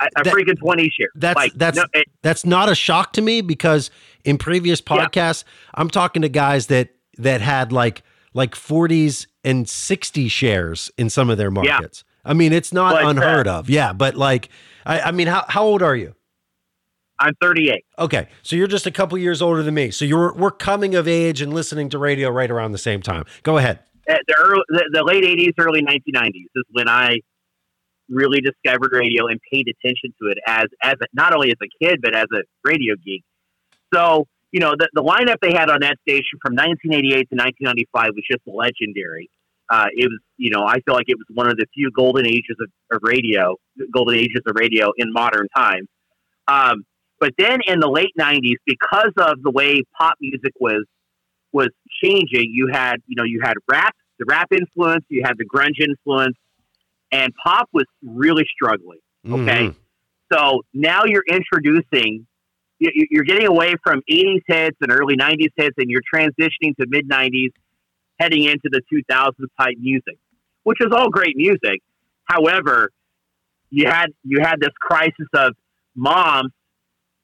[0.00, 1.08] A, a That- freaking 20 share.
[1.14, 3.90] That's like, that's no, it- that's not a shock to me because
[4.24, 5.06] in previous Yeah.
[5.06, 8.02] podcasts, I'm talking to guys that that had like
[8.34, 12.04] like 40s and 60 shares in some of their markets.
[12.24, 13.70] I mean, it's not But, uh, unheard of.
[13.70, 14.48] Yeah, but like
[14.84, 16.14] I, I mean, how how old are you?
[17.20, 17.84] I'm 38.
[17.98, 19.90] Okay, so you're just a couple years older than me.
[19.90, 23.24] So you're we're coming of age and listening to radio right around the same time.
[23.42, 23.80] Go ahead.
[24.08, 27.18] Uh, the, early, the, the late 80s, early 1990s is when I
[28.08, 31.84] really discovered radio and paid attention to it as as a, not only as a
[31.84, 33.24] kid but as a radio geek.
[33.92, 38.10] So you know the, the lineup they had on that station from 1988 to 1995
[38.14, 39.30] was just legendary.
[39.70, 42.26] Uh, it was you know I feel like it was one of the few golden
[42.26, 43.56] ages of, of radio,
[43.92, 45.88] golden ages of radio in modern times.
[46.46, 46.84] Um,
[47.20, 50.84] but then in the late 90s, because of the way pop music was
[51.52, 51.68] was
[52.02, 55.80] changing, you had you know you had rap, the rap influence, you had the grunge
[55.80, 56.36] influence,
[57.12, 58.98] and pop was really struggling.
[59.28, 59.68] Okay.
[59.68, 59.74] Mhm.
[60.32, 62.26] So now you're introducing,
[62.78, 67.08] you're getting away from 80s hits and early 90s hits, and you're transitioning to mid
[67.08, 67.50] 90s,
[68.18, 70.18] heading into the 2000s type music,
[70.62, 71.80] which is all great music.
[72.24, 72.90] However,
[73.70, 75.54] you had you had this crisis of
[75.94, 76.52] moms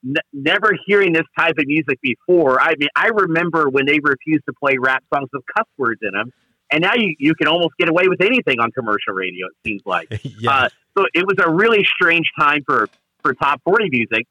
[0.05, 2.61] n- never hearing this type of music before.
[2.61, 6.13] I mean, I remember when they refused to play rap songs with cuss words in
[6.13, 6.33] them,
[6.71, 9.47] and now you, you can almost get away with anything on commercial radio.
[9.47, 10.09] It seems like.
[10.39, 10.51] yeah.
[10.51, 12.89] Uh, so it was a really strange time for,
[13.23, 14.27] for top 40 music.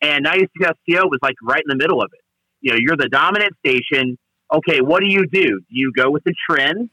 [0.00, 2.20] And 96 STO was like right in the middle of it.
[2.60, 4.18] You know, you're the dominant station.
[4.52, 5.44] Okay, what do you do?
[5.44, 6.90] Do you go with the trend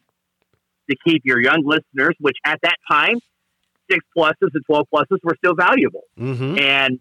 [0.89, 3.17] to keep your young listeners, which at that time,
[3.89, 6.03] six pluses and 12 pluses were still valuable.
[6.17, 6.59] Mhm.
[6.59, 6.99] And,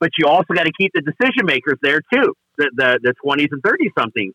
[0.00, 3.48] but you also got to keep the decision makers there too, the, the, the 20s
[3.52, 4.34] and 30 somethings.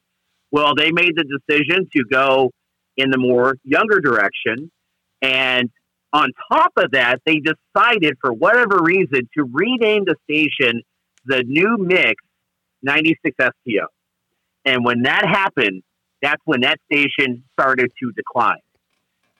[0.51, 2.51] Well, they made the decision to go
[2.97, 4.71] in the more younger direction.
[5.21, 5.69] And
[6.11, 10.81] on top of that, they decided for whatever reason to rename the station
[11.25, 12.15] the New Mix
[12.81, 13.87] 96 STO.
[14.65, 15.83] And when that happened,
[16.21, 18.59] that's when that station started to decline.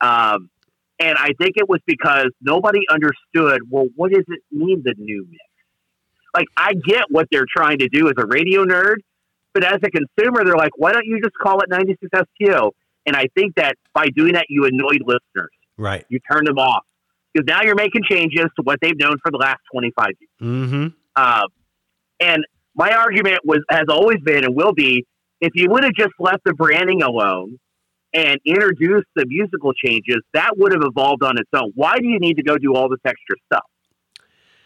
[0.00, 0.50] Um,
[0.98, 5.26] and I think it was because nobody understood, well, what does it mean, the new
[5.28, 5.42] mix?
[6.34, 8.96] Like, I get what they're trying to do as a radio nerd,
[9.52, 12.72] but as a consumer, they're like, why don't you just call it 96 STO?
[13.06, 15.50] And I think that by doing that, you annoyed listeners.
[15.78, 16.04] Right.
[16.08, 16.84] You turn them off.
[17.32, 20.30] Because now you're making changes to what they've known for the last 25 years.
[20.42, 20.94] Mhm.
[21.16, 21.46] Um,
[22.18, 22.44] and
[22.74, 25.06] my argument was has always been and will be
[25.40, 27.58] if you would have just left the branding alone
[28.12, 31.70] and introduced the musical changes, that would have evolved on its own.
[31.76, 33.64] Why do you need to go do all this extra stuff?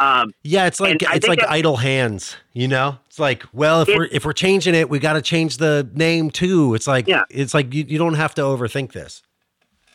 [0.00, 2.98] Um, yeah, it's like it's like idle hands, you know.
[3.06, 6.30] It's like, well, if we're if we're changing it, we got to change the name
[6.30, 6.74] too.
[6.74, 7.22] It's like Yeah.
[7.30, 9.22] it's like you, you don't have to overthink this.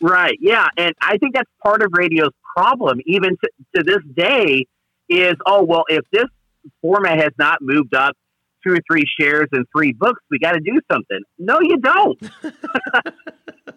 [0.00, 0.36] Right.
[0.40, 0.66] Yeah.
[0.76, 4.66] And I think that's part of radio's problem, even to, to this day,
[5.08, 6.26] is oh, well, if this
[6.82, 8.16] format has not moved up
[8.66, 11.20] two or three shares and three books, we got to do something.
[11.38, 12.20] No, you don't.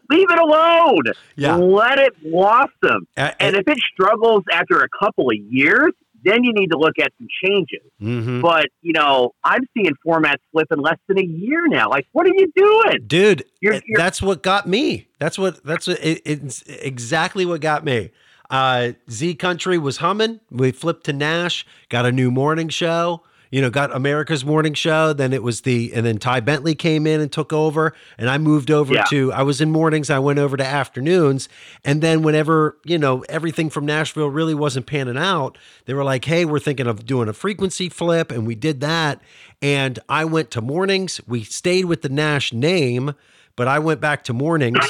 [0.09, 1.03] Leave it alone.
[1.35, 1.55] Yeah.
[1.55, 3.07] Let it blossom.
[3.17, 5.93] A- And if it struggles after a couple of years,
[6.23, 7.81] then you need to look at some changes.
[8.01, 8.41] Mhm.
[8.41, 11.89] But, you know, I'm seeing formats flip in less than a year now.
[11.89, 12.97] Like, what are you doing?
[13.07, 17.61] dude You're- you're- that's what got me that's what that's what, it, it's exactly what
[17.61, 18.09] got me
[18.49, 23.21] uh z country was humming we flipped to nash got a new morning show
[23.53, 27.05] you know got america's morning show then it was the and then ty bentley came
[27.05, 29.03] in and took over and i moved over Yeah.
[29.11, 31.47] to i was in mornings i went over to afternoons
[31.85, 36.25] and then whenever you know everything from nashville really wasn't panning out they were like
[36.25, 39.21] hey we're thinking of doing a frequency flip and we did that
[39.61, 43.13] and i went to mornings we stayed with the nash name
[43.55, 44.83] but I went back to mornings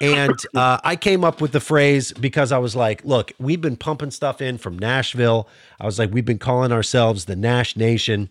[0.00, 3.76] and uh, I came up with the phrase because I was like, look, we've been
[3.76, 5.48] pumping stuff in from Nashville.
[5.80, 8.30] I was like, we've been calling ourselves the Nash Nation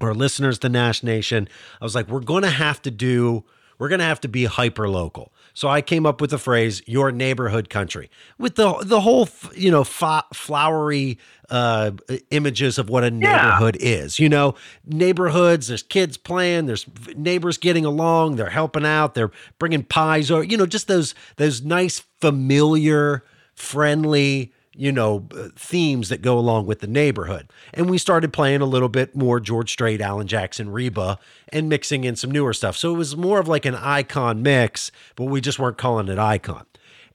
[0.00, 1.48] or listeners to Nash Nation.
[1.80, 3.44] I was like, we're going to have to do,
[3.78, 5.31] we're going to have to be hyper local.
[5.54, 9.70] So I came up with the phrase "your neighborhood country" with the the whole you
[9.70, 11.18] know flowery
[11.50, 11.92] uh,
[12.30, 14.18] images of what a neighborhood is.
[14.18, 14.54] You know,
[14.86, 15.68] neighborhoods.
[15.68, 16.66] There's kids playing.
[16.66, 18.36] There's neighbors getting along.
[18.36, 19.14] They're helping out.
[19.14, 23.24] They're bringing pies or you know just those those nice familiar,
[23.54, 27.50] friendly you know, uh, themes that go along with the neighborhood.
[27.74, 31.18] And we started playing a little bit more George Strait, Alan Jackson, Reba,
[31.50, 32.76] and mixing in some newer stuff.
[32.76, 36.18] So it was more of like an icon mix, but we just weren't calling it
[36.18, 36.64] icon.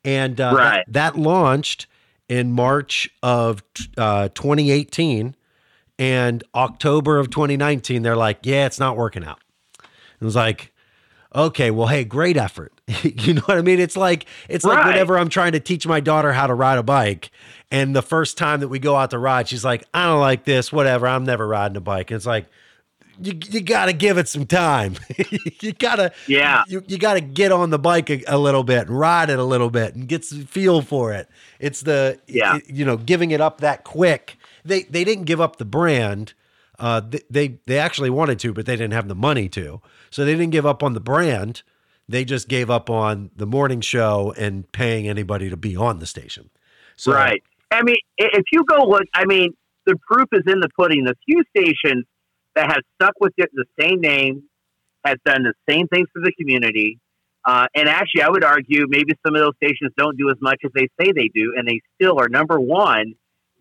[0.06, 0.84] And uh, Right.
[0.88, 1.88] that, that launched
[2.30, 3.64] in March of
[3.98, 5.36] uh, 2018.
[6.00, 9.40] And October of 2019, they're like, yeah, it's not working out.
[9.82, 10.72] It was like,
[11.38, 12.74] okay, well, hey, great effort.
[13.04, 13.80] you know what I mean?
[13.80, 16.84] It's like it's like whenever I'm trying to teach my daughter how to ride a
[16.84, 17.32] bike,
[17.72, 20.44] and the first time that we go out to ride, she's like, I don't like
[20.46, 21.08] this, whatever.
[21.08, 22.12] I'm never riding a bike.
[22.12, 22.46] And it's like,
[23.22, 24.96] you, you got to give it some time.
[25.62, 26.64] you gotta Yeah.
[26.68, 29.40] you, you got to get on the bike a, a little bit and ride it
[29.40, 31.28] a little bit and get some feel for it.
[31.60, 32.60] It's the Yeah.
[32.68, 34.38] you know giving it up that quick.
[34.64, 36.34] They they didn't give up the brand.
[36.80, 39.82] Uh, they, they actually wanted to, but they didn't have the money to.
[40.10, 41.64] So they didn't give up on the brand.
[42.08, 46.06] They just gave up on the morning show and paying anybody to be on the
[46.06, 46.50] station.
[46.96, 47.44] So, Right.
[47.72, 49.54] I mean, if you go look, I mean,
[49.86, 51.04] the proof is in the pudding.
[51.04, 52.06] The few stations
[52.56, 54.44] that have stuck with it, the same name,
[55.04, 57.00] has done the same things for the community.
[57.46, 60.60] Uh, and actually, I would argue maybe some of those stations don't do as much
[60.66, 63.14] as they say they do, and they still are number one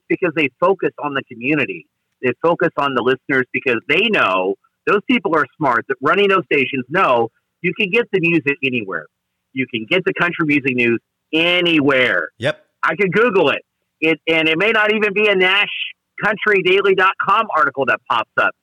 [0.09, 1.87] because they focus on the community.
[2.23, 4.55] They focus on the listeners because they know
[4.87, 5.85] those people are smart.
[5.89, 7.29] That running those stations know
[7.61, 9.07] you can get the music anywhere.
[9.53, 11.01] You can get the country music news
[11.33, 12.31] anywhere.
[12.39, 12.64] Yep.
[12.83, 13.62] I could Google it.
[14.01, 18.55] It and it may not even be a NashCountryDaily.com article that pops up.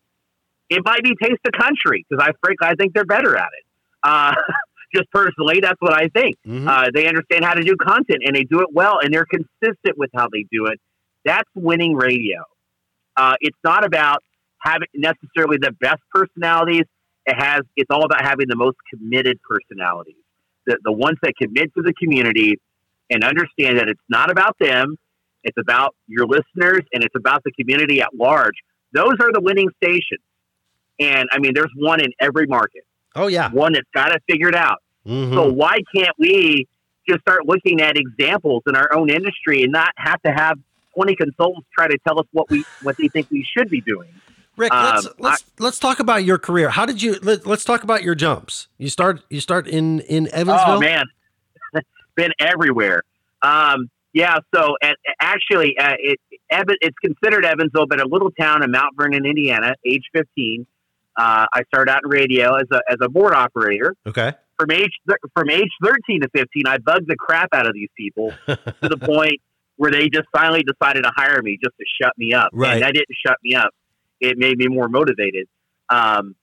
[0.70, 3.66] It might be Taste of Country because I frankly I think they're better at it.
[4.04, 4.36] Uh,
[4.95, 6.36] just personally, that's what I think.
[6.47, 6.68] Mhm.
[6.68, 9.97] Uh, they understand how to do content and they do it well and they're consistent
[9.97, 10.80] with how they do it.
[11.26, 12.43] That's winning radio.
[13.16, 14.24] Uh, it's not about
[14.59, 16.86] having necessarily the best personalities.
[17.26, 17.61] It has.
[17.76, 20.16] It's all about having the most committed personalities.
[20.66, 22.59] The the ones that commit to the community
[23.09, 24.97] and understand that it's not about them.
[25.43, 28.55] It's about your listeners and it's about the community at large.
[28.93, 30.22] Those are the winning stations.
[30.99, 32.84] And I mean, there's one in every market,
[33.16, 33.49] oh yeah.
[33.51, 34.82] one that's got it figured out.
[35.05, 35.34] Mhm.
[35.34, 36.68] So why can't we
[37.07, 40.57] just start looking at examples in our own industry and not have to have
[40.95, 44.09] 20 consultants try to tell us what we what they think we should be doing?
[44.55, 46.69] Rick, let's Um, let's let's talk about your career.
[46.69, 47.17] How did you?
[47.21, 48.67] Let, let's talk about your jumps.
[48.77, 50.75] You start you start in in Evansville.
[50.75, 51.05] Oh man,
[52.15, 53.01] been everywhere.
[53.41, 54.37] Um, yeah.
[54.53, 56.19] So at, actually, uh, it,
[56.49, 59.73] it's considered Evansville, but a little town in Mount Vernon, Indiana.
[59.83, 60.67] Age 15,
[61.17, 63.95] uh, I started out in radio as a as a board operator.
[64.05, 64.33] Okay.
[64.59, 64.91] From age
[65.35, 68.97] from age 13 to 15, I bugged the crap out of these people to the
[68.97, 69.41] point
[69.84, 72.51] where they just finally decided to hire me just to shut me up.
[72.53, 72.75] Right.
[72.75, 73.71] And that didn't shut me up.
[74.21, 75.45] It made me more motivated.
[75.89, 76.38] Um,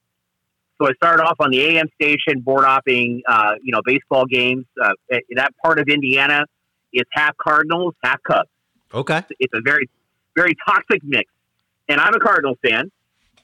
[0.79, 4.65] so I started off on the AM station, board opping, uh, you know, baseball games.
[4.79, 4.91] Uh,
[5.35, 6.45] that part of Indiana
[6.93, 8.47] is half Cardinals, half Cubs.
[8.93, 9.23] Okay.
[9.39, 9.89] It's a very,
[10.35, 11.27] very toxic mix.
[11.89, 12.91] And I'm a Cardinals fan.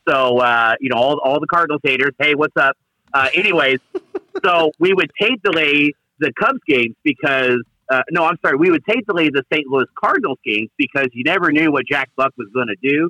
[0.07, 2.77] So, uh, you know, all, all the Cardinals haters, hey, what's up?
[3.15, 3.79] Uh, anyways,
[4.45, 8.83] so we would tape delay the Cubs games because uh, no, I'm sorry, we would
[8.85, 9.65] tape delay the St.
[9.67, 13.09] Louis Cardinals games because you never knew what Jack Buck was going to do.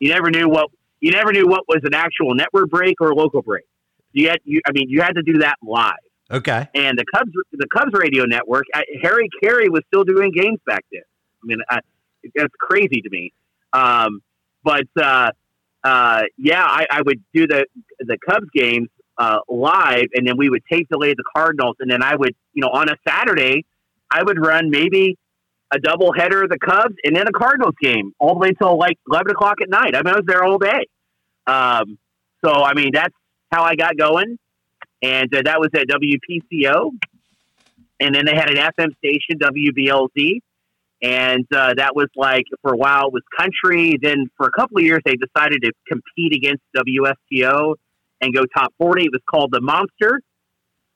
[0.00, 0.70] You never knew what
[1.00, 3.64] you never knew what was an actual network break or local break.
[4.12, 5.92] You had, you, I mean, you had to do that live.
[6.30, 6.66] Okay.
[6.74, 10.84] And the Cubs, the Cubs radio network, I, Harry Caray was still doing games back
[10.90, 11.02] then.
[11.42, 11.80] I mean, I,
[12.34, 13.34] that's crazy to me.
[13.74, 14.22] Um,
[14.62, 15.32] but uh,
[15.82, 17.66] uh, yeah, I, I would do the
[18.00, 22.02] the Cubs games uh, live, and then we would tape delay the Cardinals, and then
[22.02, 23.66] I would, you know, on a Saturday,
[24.10, 25.16] I would run maybe
[25.72, 28.78] a double header of the Cubs and then a Cardinals game all the way till
[28.78, 29.94] like eleven o'clock at night.
[29.94, 30.86] I mean, I was there all day.
[31.46, 31.98] Um,
[32.44, 33.14] so I mean, that's
[33.52, 34.38] how I got going,
[35.02, 36.90] and uh, that was at WPCO,
[38.00, 40.40] and then they had an FM station WBLZ,
[41.02, 43.98] and uh, that was like for a while it was country.
[44.00, 47.74] Then for a couple of years they decided to compete against WSTO
[48.20, 49.04] and go top forty.
[49.04, 50.20] It was called the Monster.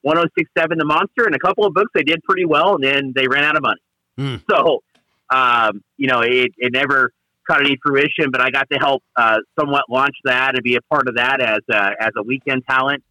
[0.03, 3.27] 1067 The Monster, and a couple of books they did pretty well, and then they
[3.27, 3.81] ran out of money.
[4.19, 4.43] Mm.
[4.51, 4.83] So,
[5.31, 7.13] um, you know, it, it never
[7.49, 10.83] caught any fruition, but I got to help uh, somewhat launch that and be a
[10.83, 13.03] part of that as a, as a weekend talent.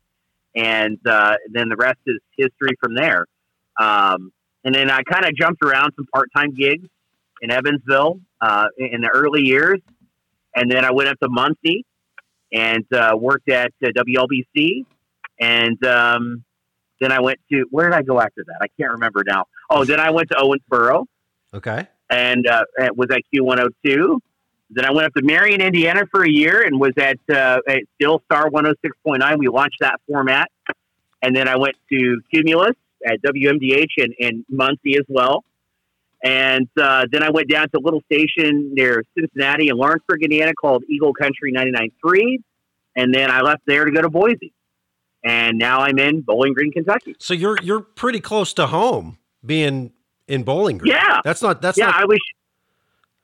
[0.55, 3.25] And uh, then the rest is history from there.
[3.79, 4.31] Um,
[4.63, 6.88] and then I kind of jumped around some part time gigs
[7.41, 9.79] in Evansville uh, in the early years.
[10.55, 11.85] And then I went up to Muncie
[12.51, 14.85] and uh, worked at uh, WLBC.
[15.39, 16.43] And um,
[17.00, 18.58] then I went to, where did I go after that?
[18.62, 19.45] I can't remember now.
[19.70, 21.06] Oh, then I went to Owensboro
[21.54, 21.88] Okay.
[22.10, 22.64] and uh,
[22.95, 24.20] was at Q102.
[24.70, 27.84] Then I went up to Marion, Indiana for a year and was at, uh, at
[27.95, 29.38] Still Star 106.9.
[29.38, 30.52] We launched that format.
[31.22, 32.76] And then I went to Cumulus
[33.06, 35.43] at WMDH and, and Muncie as well.
[36.24, 40.54] And uh, then I went down to a little station near Cincinnati and Lawrenceburg, Indiana
[40.60, 42.38] called Eagle Country 99.3.
[42.95, 44.52] And then I left there to go to Boise.
[45.28, 47.15] And now I'm in Bowling Green, Kentucky.
[47.19, 49.91] So you're you're pretty close to home, being
[50.28, 50.93] in Bowling Green.
[50.93, 51.19] Yeah.
[51.21, 52.19] That's not that's yeah, not I was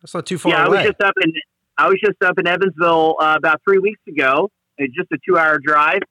[0.02, 1.32] that's not too far yeah, I was just up in
[1.78, 4.52] I was just up in Evansville uh, about three weeks ago.
[4.78, 6.02] It's just a two hour drive,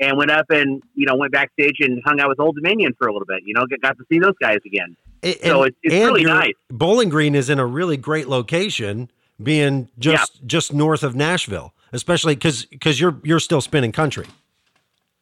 [0.00, 3.06] and went up and you know went backstage and hung out with Old Dominion for
[3.06, 3.42] a little bit.
[3.44, 4.96] You know, got, got to see those guys again.
[5.22, 6.54] A- so it's, it's and really nice.
[6.70, 12.34] Bowling Green is in a really great location, being just just north of Nashville, especially
[12.34, 14.26] because because you're you're still spinning country.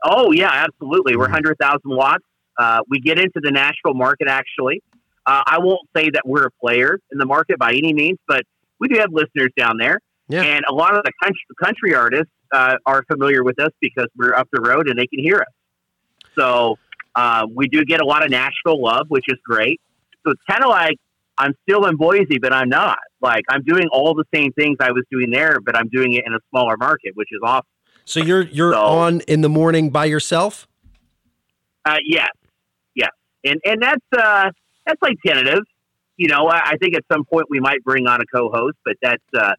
[0.05, 1.17] Oh yeah, absolutely.
[1.17, 1.33] We're Mhm.
[1.33, 2.25] hundred thousand watts.
[2.59, 4.83] Uh, we get into the Nashville market actually.
[5.27, 8.43] Uh, I won't say that we're a player in the market by any means, but
[8.79, 9.99] we do have listeners down there,
[10.29, 10.43] Yeah.
[10.43, 14.35] and a lot of the country, country artists uh, are familiar with us because we're
[14.35, 15.55] up the road and they can hear us.
[16.37, 16.77] So
[17.17, 19.81] um, we do get a lot of Nashville love, which is great.
[20.25, 20.97] So it's kind of like
[21.39, 22.99] I'm still in Boise, but I'm not.
[23.21, 26.25] Like I'm doing all the same things I was doing there, but I'm doing it
[26.27, 27.65] in a smaller market, which is awesome.
[28.05, 30.67] So you're you're So- on in the morning by yourself.
[31.87, 32.27] Uh, yeah,
[32.95, 33.11] yes,
[33.45, 34.51] and and that's uh,
[34.87, 35.65] that's like tentative.
[36.17, 38.97] You know, I, I think at some point we might bring on a co-host, but
[39.03, 39.53] that's uh,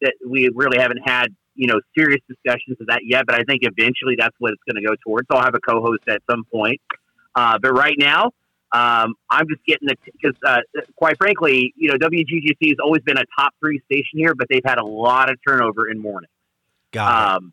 [0.00, 3.24] that we really haven't had you know serious discussions of that yet.
[3.26, 5.26] But I think eventually that's what it's going to go towards.
[5.30, 6.80] I'll have a co-host at some point,
[7.34, 8.32] uh, but right now.
[8.72, 10.60] Um, I'm just getting the because, uh,
[10.94, 14.62] quite frankly, you know, WGGC has always been a top three station here, but they've
[14.64, 16.30] had a lot of turnover in morning.
[16.92, 17.36] Got it.
[17.36, 17.52] Um,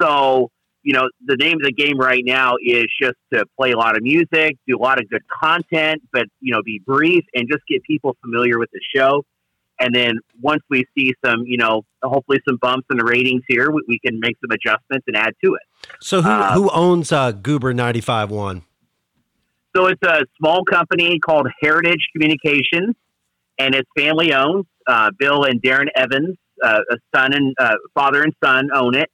[0.00, 0.50] so,
[0.82, 3.96] you know, the name of the game right now is just to play a lot
[3.96, 7.62] of music, do a lot of good content, but, you know, be brief and just
[7.68, 9.24] get people familiar with the show.
[9.78, 13.70] And then once we see some, you know, hopefully some bumps in the ratings here,
[13.70, 15.62] we, we can make some adjustments and add to it.
[16.00, 18.62] So who uh, who owns uh, Goober ninety five one?
[19.74, 22.94] So it's a small company called Heritage Communications,
[23.58, 24.66] and it's family owned.
[24.86, 29.10] Uh, Bill and Darren Evans, uh, a son and uh, father and son, own it.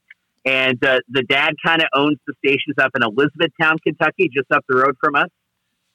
[0.46, 4.64] And uh, the dad kind of owns the stations up in Elizabethtown, Kentucky, just up
[4.68, 5.28] the road from us.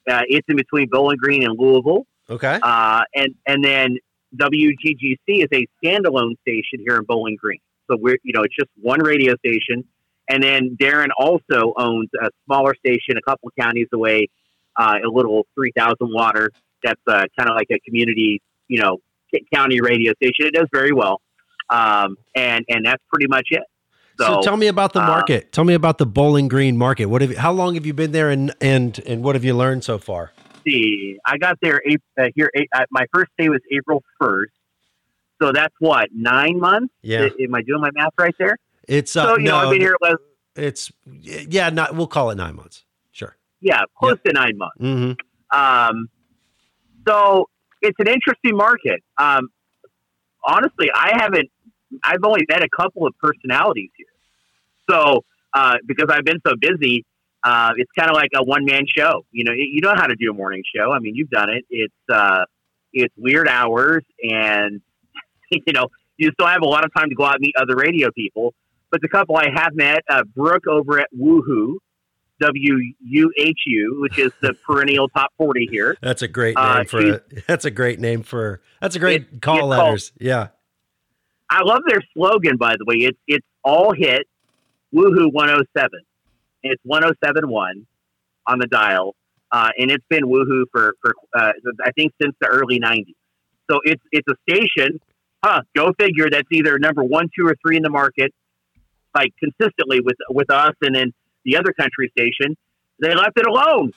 [0.08, 2.04] Uh, it's in between Bowling Green and Louisville.
[2.28, 2.58] Okay.
[2.62, 3.96] Uh, and and then
[4.36, 7.60] WGGC is a standalone station here in Bowling Green.
[7.90, 9.84] So we're you know it's just one radio station,
[10.28, 14.28] and then Darren also owns a smaller station a couple counties away,
[14.76, 16.50] uh, a little three thousand water.
[16.84, 18.98] That's uh, kind of like a community you know
[19.54, 20.46] county radio station.
[20.46, 21.20] It does very well,
[21.70, 23.62] um, and and that's pretty much it.
[24.18, 25.52] So, So, tell me about the uh, market.
[25.52, 27.06] tell me about the Bowling Green market.
[27.06, 29.54] What have you, how long have you been there, and and and what have you
[29.56, 30.32] learned so far?
[30.66, 31.80] see, I got there
[32.18, 32.50] uh, here.
[32.72, 34.52] Uh, my first day was April first,
[35.40, 36.92] so that's what nine months.
[37.02, 37.28] Yeah.
[37.40, 38.56] Am I doing my math right there?
[38.88, 39.96] It's uh, So you know, I've been here.
[40.00, 40.14] Less,
[40.56, 42.84] it's yeah, not we'll call it nine months.
[43.12, 43.36] Sure.
[43.60, 44.76] yeah, close to nine months.
[44.80, 45.58] Mm-hmm.
[45.58, 46.08] Um,
[47.06, 47.48] so
[47.80, 49.00] it's an interesting market.
[49.18, 49.48] Um,
[50.46, 51.50] honestly, I haven't.
[52.02, 54.06] I've only met a couple of personalities here.
[54.90, 55.24] So
[55.54, 57.04] uh, because I've been so busy,
[57.44, 59.26] Uh, it's kind of like a one man show.
[59.32, 60.92] You know, you know how to do a morning show.
[60.92, 61.64] I mean, you've done it.
[61.70, 62.44] It's uh,
[62.92, 64.80] it's weird hours, and
[65.50, 65.88] you know,
[66.18, 68.54] you still have a lot of time to go out and meet other radio people.
[68.92, 71.78] But the couple I have met, uh, Brooke over at Woohoo,
[72.40, 75.96] W U H U, which is the perennial top forty here.
[76.00, 79.22] That's a great name uh, for a, that's a great name for that's a great
[79.22, 80.10] it, call letters.
[80.10, 80.48] Called, yeah.
[81.52, 82.96] I love their slogan by the way.
[82.96, 84.26] It's it's all hit
[84.94, 86.00] Woohoo one oh seven.
[86.62, 87.86] It's one oh seven one
[88.46, 89.14] on the dial.
[89.50, 91.52] Uh, and it's been Woohoo for, for uh,
[91.84, 93.14] I think since the early '90s.
[93.70, 94.98] So it's it's a station,
[95.44, 95.60] huh?
[95.76, 96.30] Go figure.
[96.30, 98.32] That's either number one, two, or three in the market,
[99.14, 101.12] like consistently with with us, and then
[101.44, 102.56] the other country station,
[103.00, 103.92] they left it alone.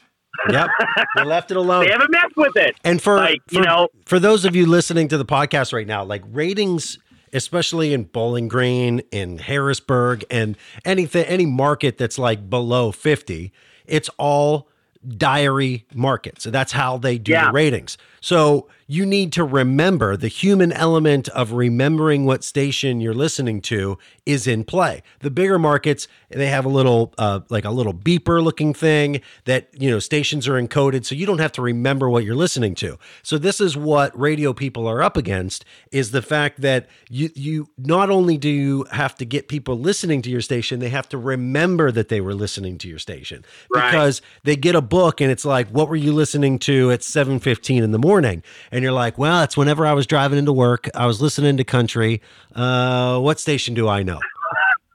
[0.50, 0.70] Yep,
[1.16, 1.86] they left it alone.
[1.86, 2.76] they haven't messed with it.
[2.84, 5.88] And for, like, for, you know, for those of you listening to the podcast right
[5.88, 7.00] now, like ratings,
[7.34, 13.52] especially in Bowling Green, in Harrisburg, and anything, any market that's like below fifty,
[13.86, 14.70] it's all
[15.08, 16.44] diary markets.
[16.44, 17.48] So that's how they do yeah.
[17.48, 17.98] the ratings.
[18.22, 23.98] So you need to remember the human element of remembering what station you're listening to
[24.26, 25.02] is in play.
[25.22, 29.70] The bigger markets, they have a little uh, like a little beeper looking thing that
[29.74, 33.00] you know stations are encoded, so you don't have to remember what you're listening to.
[33.24, 37.70] So this is what radio people are up against: is the fact that you you
[37.78, 41.18] not only do you have to get people listening to your station, they have to
[41.18, 43.90] remember that they were listening to your station right.
[43.90, 47.40] because they get a book and it's like, what were you listening to at seven
[47.40, 48.44] fifteen in the morning?
[48.76, 51.64] And you're like, well, it's whenever I was driving into work, I was listening to
[51.64, 52.22] country.
[52.54, 54.20] Uh, what station do I know?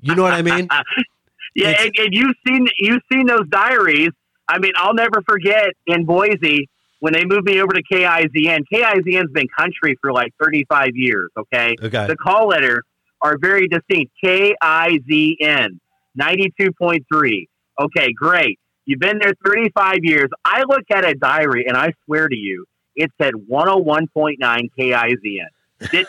[0.03, 0.69] You know what I mean?
[1.55, 4.11] yeah, and, and, you've seen you've seen those diaries.
[4.49, 6.69] I mean, I'll never forget in Boise
[6.99, 8.65] when they moved me over to KIZN.
[8.71, 11.31] KIZN's been country for like 35 years.
[11.39, 12.07] Okay, okay.
[12.07, 12.83] The call letters
[13.23, 14.13] are very distinct.
[14.23, 15.79] KIZN
[16.21, 17.49] 92.3.
[17.81, 18.59] Okay, great.
[18.85, 20.29] You've been there 35 years.
[20.45, 22.67] I look at a diary and I swear to you,
[22.97, 24.37] it said 101.9
[24.79, 25.47] KIZN.
[25.93, 26.07] It,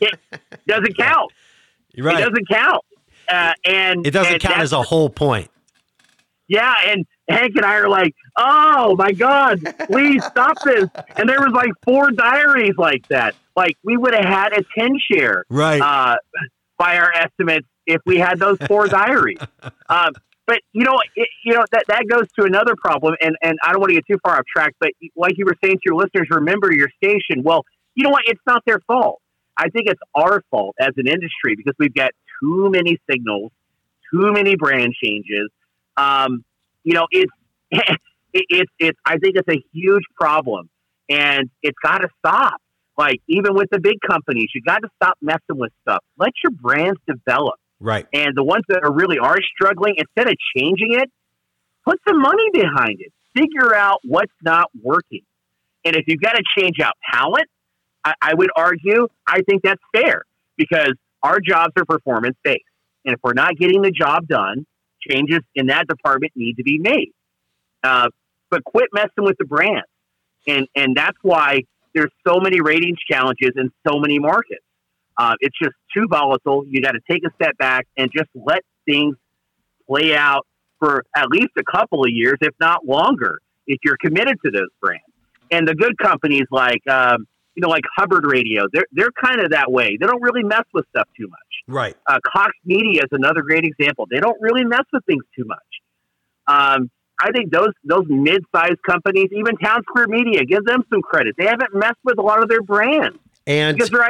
[0.00, 0.14] it
[0.66, 1.32] doesn't count.
[1.92, 2.20] You're right.
[2.20, 2.84] It doesn't count.
[3.28, 5.50] Uh, and it doesn't and count as a whole point.
[6.48, 11.40] Yeah, and Hank and I are like, "Oh my God, please stop this!" And there
[11.40, 13.36] was like four diaries like that.
[13.54, 15.80] Like we would have had a ten share, right?
[15.80, 16.16] Uh,
[16.76, 19.38] by our estimates, if we had those four diaries.
[19.88, 20.12] Um,
[20.50, 23.70] but you know, it, you know that that goes to another problem, and and I
[23.70, 24.74] don't want to get too far off track.
[24.80, 27.44] But like you were saying to your listeners, remember your station.
[27.44, 28.22] Well, you know what?
[28.26, 29.22] It's not their fault.
[29.56, 32.10] I think it's our fault as an industry because we've got
[32.42, 33.52] too many signals,
[34.12, 35.50] too many brand changes.
[35.96, 36.44] Um,
[36.82, 37.32] you know, it's
[37.70, 38.00] it,
[38.32, 38.98] it's it's.
[39.06, 40.68] I think it's a huge problem,
[41.08, 42.60] and it's got to stop.
[42.98, 46.02] Like even with the big companies, you got to stop messing with stuff.
[46.18, 47.54] Let your brands develop.
[47.80, 48.06] Right.
[48.12, 51.10] And the ones that are really are struggling, instead of changing it,
[51.84, 53.12] put some money behind it.
[53.34, 55.22] Figure out what's not working.
[55.84, 57.46] And if you've got to change out talent,
[58.04, 60.24] I, I would argue, I think that's fair
[60.56, 62.64] because our jobs are performance based.
[63.04, 64.66] And if we're not getting the job done,
[65.08, 67.12] changes in that department need to be made.
[67.82, 68.08] Uh,
[68.50, 69.84] but quit messing with the brand.
[70.46, 71.60] And, and that's why
[71.94, 74.64] there's so many ratings challenges in so many markets.
[75.20, 76.64] Uh, it's just too volatile.
[76.66, 79.16] You got to take a step back and just let things
[79.86, 80.46] play out
[80.78, 84.70] for at least a couple of years, if not longer, if you're committed to those
[84.80, 85.04] brands.
[85.50, 89.50] And the good companies like, um, you know, like Hubbard Radio, they're, they're kind of
[89.50, 89.98] that way.
[90.00, 91.38] They don't really mess with stuff too much.
[91.68, 91.94] Right.
[92.06, 94.06] Uh, Cox Media is another great example.
[94.10, 95.58] They don't really mess with things too much.
[96.46, 96.90] Um,
[97.22, 101.34] I think those those mid-sized companies, even Townsquare Media, give them some credit.
[101.36, 104.00] They haven't messed with a lot of their brands and because they're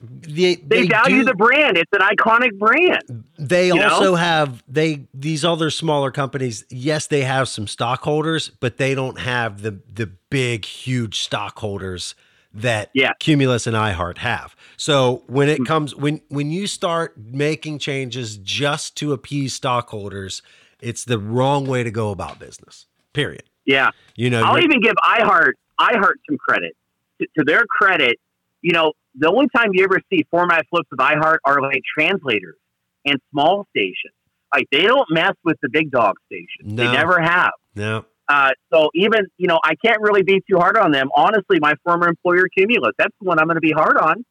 [0.00, 1.78] they, they, they value do, the brand.
[1.78, 3.24] It's an iconic brand.
[3.38, 4.14] They also know?
[4.16, 6.64] have they these other smaller companies.
[6.68, 12.14] Yes, they have some stockholders, but they don't have the the big, huge stockholders
[12.52, 13.12] that yeah.
[13.20, 14.54] Cumulus and iHeart have.
[14.76, 15.64] So when it mm-hmm.
[15.64, 20.42] comes when when you start making changes just to appease stockholders,
[20.80, 22.86] it's the wrong way to go about business.
[23.14, 23.44] Period.
[23.64, 23.90] Yeah.
[24.14, 26.76] You know, I'll even give iHeart iHeart some credit.
[27.18, 28.18] To, to their credit,
[28.60, 32.56] you know, the only time you ever see format flips with iHeart are like translators
[33.04, 34.14] and small stations.
[34.54, 36.72] Like they don't mess with the big dog stations.
[36.72, 36.84] No.
[36.84, 37.52] They never have.
[37.74, 38.04] No.
[38.28, 41.10] Uh, so even you know, I can't really be too hard on them.
[41.16, 44.24] Honestly, my former employer Cumulus, that's the one I'm going to be hard on.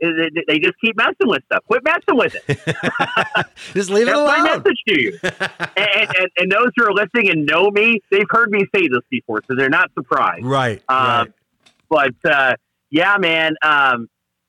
[0.00, 1.64] They just keep messing with stuff.
[1.66, 3.46] Quit messing with it.
[3.74, 4.26] just leave it alone.
[4.26, 5.18] My message to you.
[5.22, 5.32] and,
[5.76, 9.42] and, and, those who are listening and know me, they've heard me say this before,
[9.48, 10.44] so they're not surprised.
[10.44, 10.80] Right.
[10.88, 11.32] Um,
[11.90, 12.14] right.
[12.22, 12.54] But uh,
[12.90, 13.56] yeah, man.
[13.62, 14.08] Um,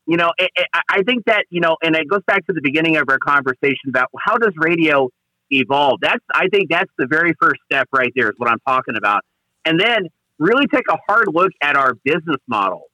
[0.10, 2.62] you know, it, it, I think that, you know, and it goes back to the
[2.64, 5.08] beginning of our conversation about how does radio
[5.52, 6.00] evolve.
[6.02, 9.22] That's I think that's the very first step right there is what I'm talking about.
[9.66, 10.08] And then
[10.40, 12.86] really take a hard look at our business model,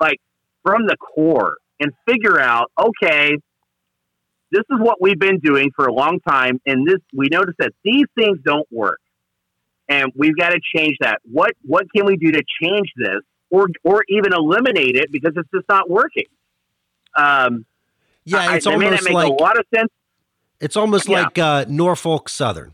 [0.00, 0.20] like
[0.64, 3.36] from the core, and figure out okay,
[4.50, 7.70] this is what we've been doing for a long time, and this we notice that
[7.84, 8.98] these things don't work,
[9.88, 11.20] and we've got to change that.
[11.30, 15.50] What what can we do to change this, or or even eliminate it because it's
[15.54, 16.24] just not working?
[17.16, 17.64] Um,
[18.24, 19.90] Yeah, it's I, almost make like a lot of sense.
[20.60, 21.22] It's almost Yeah.
[21.24, 22.72] like uh, Norfolk Southern.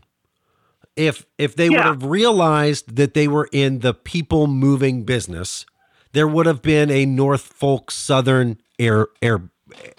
[0.95, 5.65] If if they would have realized that they were in the people moving business,
[6.11, 9.49] there would have been a Norfolk Southern air air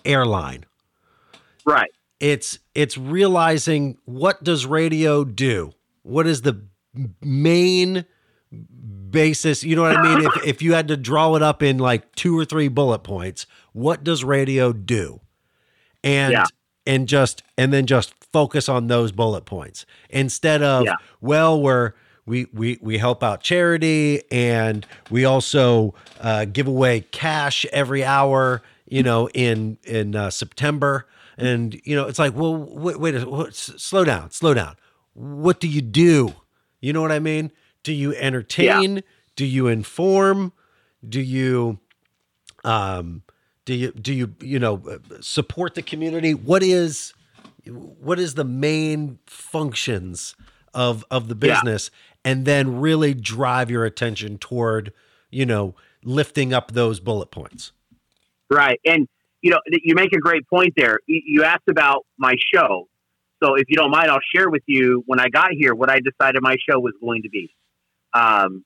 [0.05, 0.65] airline.
[1.67, 1.91] Right.
[2.21, 5.73] It's it's realizing what does radio do?
[6.03, 6.63] What is the
[7.23, 8.05] main
[9.11, 9.65] basis?
[9.65, 10.25] You know what I mean?
[10.27, 13.47] if if you had to draw it up in like two or three bullet points,
[13.75, 15.21] what does radio do?
[16.03, 16.47] And Yeah.
[16.87, 20.97] and just and then just focus on those bullet points instead of Yeah.
[21.21, 21.93] well we're
[22.27, 28.63] we, we, we help out charity and we also uh, give away cash every hour
[28.89, 31.07] you know in in uh, September.
[31.37, 34.77] And you know it's like well wait, wait a s- slow down slow down.
[35.15, 36.35] What do you do?
[36.81, 37.51] You know what I mean?
[37.83, 39.03] Do you entertain?
[39.37, 40.53] Do you inform?
[41.07, 41.79] Do you
[42.65, 43.23] um
[43.65, 47.15] do you do you you know uh, support the community what is
[47.67, 50.35] what is the main functions
[50.75, 51.55] of of the Yeah.
[51.55, 51.91] business
[52.25, 54.93] and then really drive your attention toward
[55.31, 57.73] you know lifting up those bullet points
[58.51, 58.79] Right.
[58.85, 59.09] And,
[59.43, 60.99] you know, you make a great point there.
[61.07, 62.89] You, asked about my show.
[63.43, 65.99] So if you don't mind, I'll share with you when I got here what I
[66.01, 67.55] decided my show was going to be.
[68.13, 68.65] Um,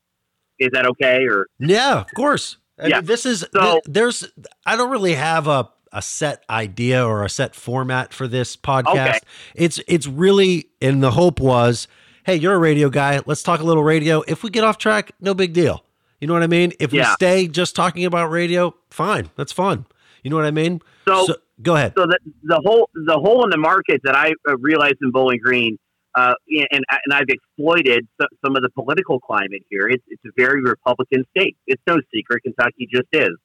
[0.59, 1.25] is that okay?
[1.25, 3.01] Or yeah of course Yeah.
[3.01, 4.26] this is So- th- there's
[4.66, 8.91] i don't really have a a set idea or a set format for this podcast.
[9.09, 9.18] Okay.
[9.55, 11.89] it's it's really and the hope was
[12.24, 13.20] hey you're a radio guy.
[13.24, 14.22] Let's talk a little radio.
[14.29, 15.83] If we get off track no big deal.
[16.20, 16.72] You know what i mean?
[16.79, 19.31] If we stay just talking about radio fine.
[19.37, 19.87] That's fun.
[20.22, 20.83] You know what i mean?
[21.07, 21.95] So- go ahead.
[21.97, 25.41] so the, the whole the hole in the market that I uh, realized in Bowling
[25.43, 25.79] Green,
[26.19, 26.35] uh,
[26.73, 28.09] and and I've exploited
[28.45, 29.89] some of the political climate here.
[29.89, 31.57] It's it's a very Republican state.
[31.66, 32.43] It's no secret.
[32.43, 33.37] Kentucky just is.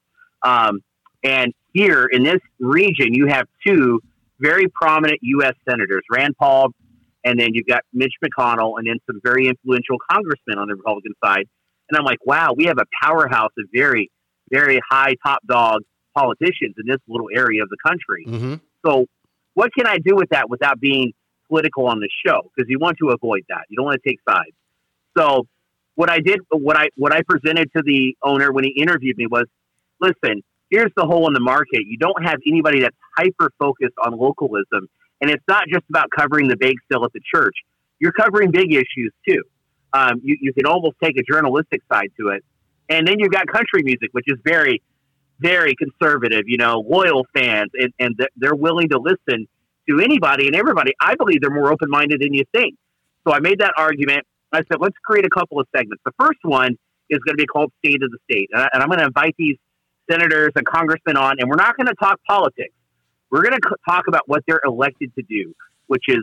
[0.44, 0.80] Um,
[1.24, 4.00] and here in this region, you have two
[4.40, 5.54] very prominent U.S.
[5.70, 6.70] senators, Rand Paul,
[7.24, 11.14] and then you've got Mitch McConnell, and then some very influential congressmen on the Republican
[11.24, 11.46] side.
[11.90, 14.10] And I'm like, wow, we have a powerhouse of very,
[14.52, 15.82] very high top dog
[16.16, 18.26] politicians in this little area of the country.
[18.28, 18.56] mm-hmm.
[18.86, 19.06] So,
[19.54, 21.14] what can I do with that without being
[21.54, 22.52] political on the show?
[22.56, 23.66] Because you want to avoid that.
[23.70, 24.56] You don't want to take sides.
[25.16, 25.48] So,
[25.96, 29.28] what I did, what I what I presented to the owner when he interviewed me
[29.28, 29.46] was,
[30.02, 30.42] listen,
[30.72, 31.82] here's the hole in the market.
[31.86, 34.90] You don't have anybody that's hyper focused on localism,
[35.22, 37.56] and it's not just about covering the bake sale at the church.
[38.00, 39.44] You're covering big issues too.
[39.94, 42.44] Um, you you can almost take a journalistic side to it,
[42.90, 44.82] and then you've got country music, which is very
[45.40, 49.48] very conservative, you know, loyal fans, and, and they're willing to listen
[49.90, 50.94] to anybody and everybody.
[51.00, 52.76] I believe they're more open minded than you think.
[53.28, 54.26] So I made that argument.
[54.52, 56.02] I said, let's create a couple of segments.
[56.06, 56.78] The first one
[57.10, 58.50] is going to be called State of the State.
[58.54, 59.58] And, I, I'm going to invite these
[60.10, 62.74] senators and congressmen on, and we're not going to talk politics.
[63.30, 65.54] We're going to talk about what they're elected to do,
[65.88, 66.20] which is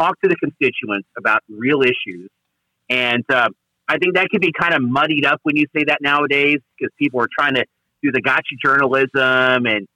[0.00, 2.30] talk to the constituents about real issues.
[2.88, 3.48] And uh,
[3.88, 6.92] I think that can be kind of muddied up when you say that nowadays because
[6.98, 7.64] people are trying to
[8.02, 9.86] do the gotcha journalism and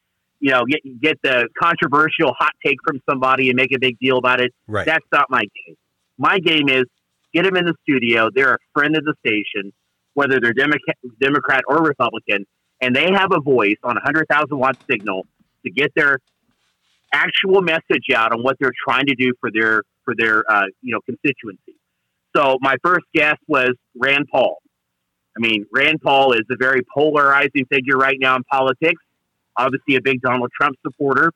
[0.40, 4.18] you know get get the controversial hot take from somebody and make a big deal
[4.18, 4.52] about it.
[4.66, 5.76] right That's not my game.
[6.18, 6.84] My game is
[7.32, 8.30] get them in the studio.
[8.34, 9.72] They're a friend of the station,
[10.14, 12.46] whether they're Democrat, Democrat or Republican,
[12.80, 15.26] and they have a voice on a hundred thousand watt signal
[15.64, 16.18] to get their
[17.12, 20.92] actual message out on what they're trying to do for their for their uh, you
[20.92, 21.76] know constituency.
[22.34, 24.58] So my first guest was Rand Paul.
[25.36, 29.02] I mean, Rand Paul is a very polarizing figure right now in politics.
[29.60, 31.32] Obviously, a big Donald Trump supporter.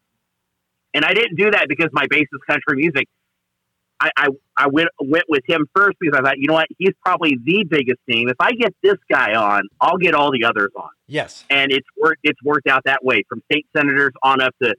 [0.95, 3.09] And I didn't do that because my base is country music.
[4.01, 6.95] I, I, I went went with him first because I thought, you know what, he's
[7.05, 8.29] probably the biggest name.
[8.29, 10.91] If I get this guy on, I'll get all the others on.
[11.07, 12.21] yes And it's worked.
[12.23, 14.75] It's worked out that way from state senators on up to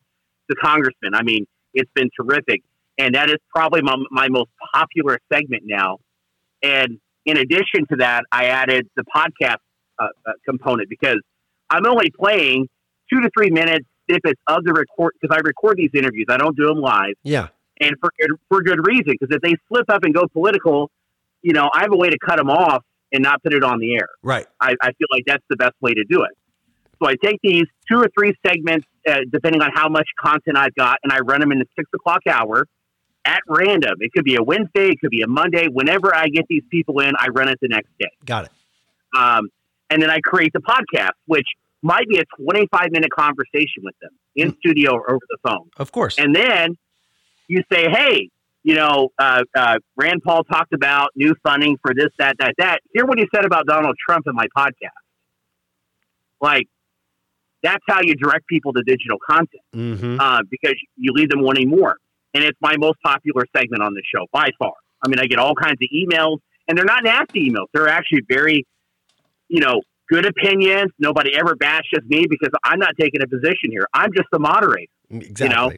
[0.50, 1.14] to congressmen.
[1.14, 2.62] I mean, it's been terrific,
[2.98, 5.98] and that is probably my, my most popular segment now.
[6.62, 9.58] And in addition to that, I added the podcast
[9.98, 11.20] uh, uh, component because
[11.70, 12.68] I'm only playing
[13.12, 16.28] two to three minutes snippets of the record because I record these interviews.
[16.30, 17.48] I don't do them live yeah
[17.80, 18.12] and for
[18.50, 19.16] for good reason.
[19.20, 20.92] Because if they slip up and go political,
[21.42, 23.80] you know, I have a way to cut them off and not put it on
[23.80, 24.08] the air.
[24.24, 26.32] right I, I feel like that's the best way to do it.
[27.02, 30.74] So I take these two or three segments, uh, depending on how much content I've
[30.76, 32.68] got, and I run them in the six o'clock hour.
[33.26, 33.96] at random.
[34.00, 35.68] It could be a Wednesday, it could be a Monday.
[35.68, 38.12] Whenever I get these people in, I run it the next day.
[38.24, 38.52] Got it.
[39.18, 39.50] Um,
[39.90, 41.48] and then I create the podcast, which
[41.86, 44.58] might be a 25 minute conversation with them in mm.
[44.58, 45.70] studio or over the phone.
[45.78, 46.18] Of course.
[46.18, 46.76] And then
[47.48, 48.30] you say, hey,
[48.64, 52.80] you know, uh, uh, Rand Paul talked about new funding for this, that, that, that.
[52.94, 54.90] Hear what he said about Donald Trump in my podcast.
[56.42, 56.68] Like,
[57.62, 60.20] that's how you direct people to digital content mm-hmm.
[60.20, 61.98] uh, because you leave them wanting more.
[62.34, 64.74] And it's my most popular segment on the show by far.
[65.04, 67.68] I mean, I get all kinds of emails, and they're not nasty emails.
[67.74, 68.66] They're actually very,
[69.48, 70.92] you know, good opinions.
[71.00, 73.88] Nobody ever bashes me because I'm not taking a position here.
[73.94, 74.92] I'm just the moderator.
[75.10, 75.46] Exactly.
[75.46, 75.72] You know?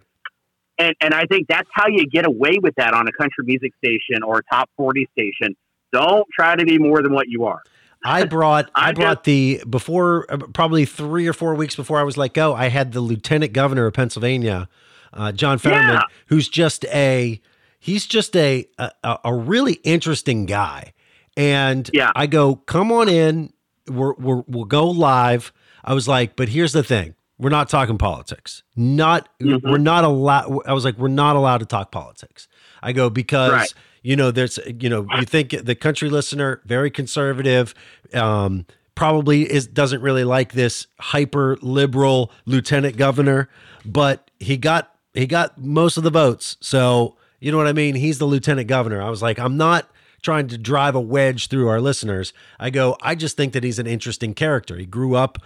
[0.79, 3.73] And and I think that's how you get away with that on a country music
[3.77, 5.55] station or a top forty station.
[5.91, 7.63] Don't try to be more than what you are.
[8.03, 12.15] I brought I brought the before uh, probably three or four weeks before I was
[12.15, 12.53] let go.
[12.53, 14.69] I had the lieutenant governor of Pennsylvania,
[15.13, 16.01] uh, John Fetterman, yeah.
[16.27, 17.41] who's just a
[17.79, 20.93] he's just a, a, a really interesting guy.
[21.35, 22.11] And yeah.
[22.15, 23.53] I go, come on in.
[23.89, 25.51] We're, we're, we'll go live.
[25.83, 27.15] I was like, but here's the thing.
[27.39, 28.63] We're not talking politics.
[28.75, 29.69] Not mm-hmm.
[29.69, 30.61] we're not allowed.
[30.65, 32.47] I was like, we're not allowed to talk politics.
[32.81, 33.73] I go because right.
[34.01, 37.75] you know there's you know you think the country listener very conservative,
[38.15, 38.65] um,
[38.95, 43.49] probably is doesn't really like this hyper liberal lieutenant governor,
[43.85, 46.57] but he got he got most of the votes.
[46.59, 47.93] So you know what I mean.
[47.93, 48.99] He's the lieutenant governor.
[48.99, 49.87] I was like, I'm not
[50.21, 52.33] trying to drive a wedge through our listeners.
[52.59, 54.77] I go, I just think that he's an interesting character.
[54.77, 55.37] He grew up,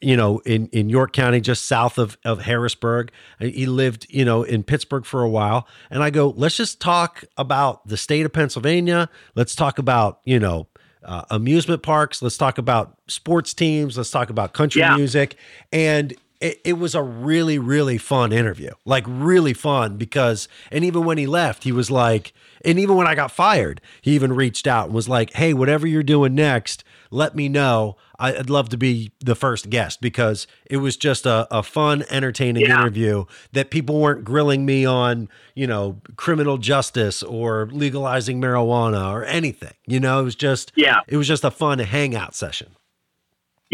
[0.00, 3.10] you know, in, in York County, just south of, of Harrisburg.
[3.38, 5.68] He lived, you know, in Pittsburgh for a while.
[5.90, 9.08] And I go, let's just talk about the state of Pennsylvania.
[9.34, 10.68] Let's talk about, you know,
[11.04, 12.22] uh, amusement parks.
[12.22, 13.96] Let's talk about sports teams.
[13.96, 14.96] Let's talk about country yeah.
[14.96, 15.36] music.
[15.70, 16.14] And
[16.44, 18.72] it, it, was a really, really fun interview.
[18.84, 23.06] Like, really fun because, and even when he left, he was like, and even when
[23.06, 26.84] I got fired, he even reached out and was like, "Hey, whatever you're doing next,
[27.10, 27.96] let me know.
[28.18, 32.64] I'd love to be the first guest because it was just a, a fun, entertaining
[32.64, 32.80] yeah.
[32.80, 39.24] interview that people weren't grilling me on, you know, criminal justice or legalizing marijuana or
[39.24, 39.74] anything.
[39.86, 42.76] You know, it was just yeah, it was just a fun hangout session.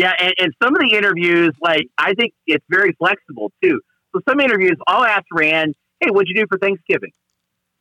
[0.00, 3.82] Yeah, and, and some of the interviews, like I think it's very flexible too.
[4.14, 7.10] So some interviews, I'll ask Rand, "Hey, what'd you do for Thanksgiving?"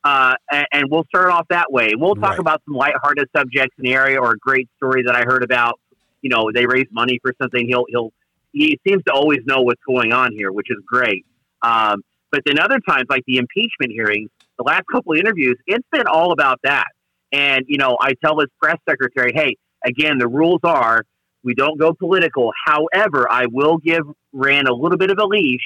[0.04, 1.92] uh, and, and, we'll start off that way.
[1.96, 2.38] We'll talk right.
[2.38, 5.80] about some lighthearted subjects in the area or a great story that I heard about.
[6.20, 7.66] You know, they raise money for something.
[7.66, 8.12] He'll he'll
[8.52, 11.24] he seems to always know what's going on here, which is great.
[11.62, 15.88] Um, but then other times, like the impeachment hearings, the last couple of interviews, it's
[15.90, 16.88] been all about that.
[17.32, 19.56] And you know, I tell his press secretary, hey,
[19.86, 21.04] again, the rules are
[21.42, 22.52] we don't go political.
[22.66, 25.60] However, I will give Rand a little bit of a leash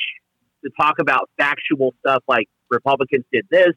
[0.64, 3.72] to talk about factual stuff like Republicans did this,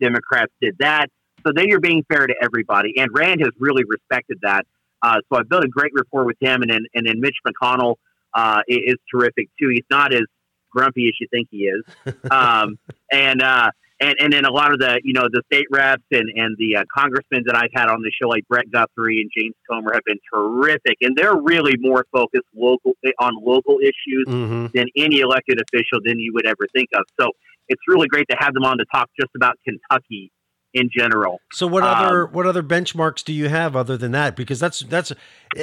[0.00, 1.06] Democrats did that.
[1.46, 2.94] So then you're being fair to everybody.
[2.98, 4.66] And Rand has really respected that.
[5.02, 6.62] Uh, so I've built a great rapport with him.
[6.62, 7.96] And then, and then Mitch McConnell
[8.34, 9.68] uh, is terrific too.
[9.68, 10.22] He's not as
[10.70, 11.84] grumpy as you think he is.
[12.30, 12.78] Um,
[13.12, 13.70] and, uh,
[14.00, 16.76] and, and then a lot of the, you know, the state reps and, and the
[16.76, 20.04] uh, congressmen that I've had on the show, like Brett Guthrie and James Comer, have
[20.04, 20.96] been terrific.
[21.00, 24.66] And they're really more focused local on local issues mm-hmm.
[24.74, 27.04] than any elected official than you would ever think of.
[27.18, 27.28] So
[27.68, 30.30] it's really great to have them on to talk just about Kentucky
[30.74, 31.40] in general.
[31.52, 34.36] So what other um, what other benchmarks do you have other than that?
[34.36, 35.12] Because that's that's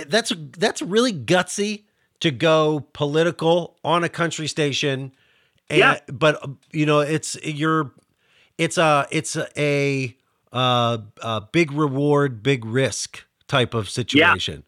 [0.07, 1.83] that's that's really gutsy
[2.21, 5.13] to go political on a country station.
[5.69, 5.99] And, yeah.
[6.07, 7.91] But you know, it's you're
[8.57, 10.15] it's a it's a,
[10.51, 14.63] a, a big reward, big risk type of situation.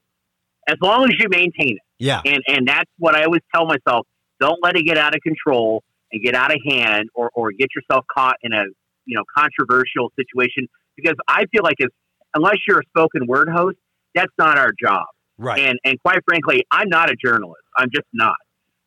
[0.68, 0.74] Yeah.
[0.74, 1.84] As long as you maintain it.
[2.00, 2.22] Yeah.
[2.26, 4.08] And and that's what I always tell myself.
[4.40, 7.70] Don't let it get out of control and get out of hand or, or get
[7.76, 8.64] yourself caught in a
[9.06, 11.90] you know controversial situation because I feel like if
[12.34, 13.78] unless you're a spoken word host,
[14.14, 15.06] that's not our job.
[15.38, 15.60] Right.
[15.60, 17.64] And and quite frankly, I'm not a journalist.
[17.78, 18.36] I'm just not.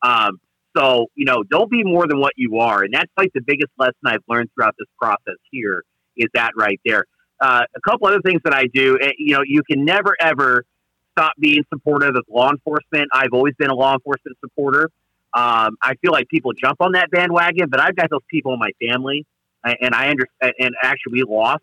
[0.02, 0.38] Um,
[0.78, 3.70] so you know, don't be more than what you are, and that's like the biggest
[3.78, 5.36] lesson I've learned throughout this process.
[5.50, 5.82] Here
[6.16, 7.04] is that right there.
[7.40, 8.98] Uh, a couple other things that I do.
[9.00, 10.64] Eh, you know, you can never ever
[11.12, 13.08] stop being supportive of law enforcement.
[13.12, 14.90] I've always been a law enforcement supporter.
[15.34, 18.58] Um, I feel like people jump on that bandwagon, but I've got those people in
[18.58, 19.26] my family,
[19.64, 20.54] and I understand.
[20.58, 21.62] And actually, we lost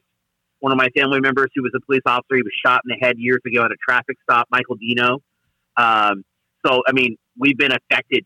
[0.59, 2.35] one of my family members who was a police officer.
[2.35, 5.19] He was shot in the head years ago at a traffic stop, Michael Dino.
[5.77, 6.23] Um,
[6.65, 8.25] so, I mean, we've been affected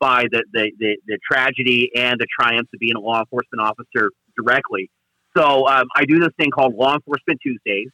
[0.00, 4.10] by the, the, the, the, tragedy and the triumphs of being a law enforcement officer
[4.36, 4.90] directly.
[5.36, 7.90] So, um, I do this thing called Law Enforcement Tuesdays,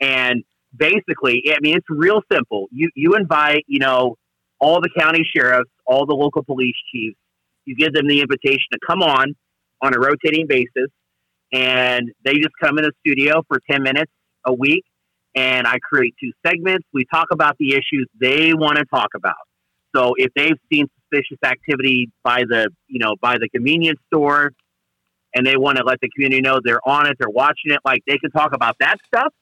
[0.00, 0.44] and
[0.76, 2.68] basically, I mean, it's real simple.
[2.70, 4.16] You you invite, you know,
[4.60, 7.16] all the county sheriffs, all the local police chiefs.
[7.64, 9.34] You give them the invitation to come on
[9.80, 10.90] on a rotating basis,
[11.52, 14.12] and they just come in the studio for 10 minutes
[14.44, 14.84] a week
[15.34, 16.86] and I create two segments.
[16.92, 19.34] We talk about the issues they want to talk about.
[19.94, 24.52] So if they've seen suspicious activity by the, you know, by the convenience store
[25.34, 28.02] and they want to let the community know they're on it, they're watching it, like
[28.06, 29.32] they can talk about that stuff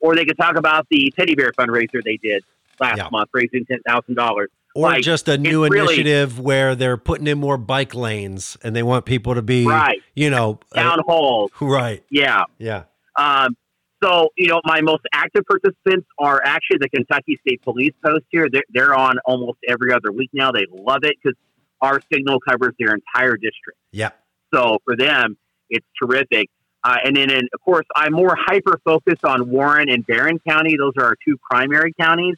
[0.00, 2.42] or they could talk about the teddy bear fundraiser they did
[2.80, 3.08] last Yeah.
[3.10, 4.48] month, raising $10,000.
[4.74, 8.56] Or Like, just a new it's really- initiative where they're putting in more bike lanes
[8.62, 10.00] and they want people to be, Right.
[10.14, 11.50] you know, uh, Town halls.
[11.60, 12.02] right.
[12.10, 12.44] Yeah.
[12.58, 12.84] Yeah.
[13.16, 13.54] Um,
[14.02, 18.48] so, you know, my most active participants are actually the Kentucky State Police Post here.
[18.50, 20.52] They're, they're on almost every other week now.
[20.52, 21.36] They love it because
[21.80, 23.78] our signal covers their entire district.
[23.92, 24.10] Yeah.
[24.52, 25.36] So for them,
[25.70, 26.48] it's terrific.
[26.84, 30.76] Uh, and then, in, of course, I'm more hyper focused on Warren and Barren County.
[30.76, 32.36] Those are our two primary counties.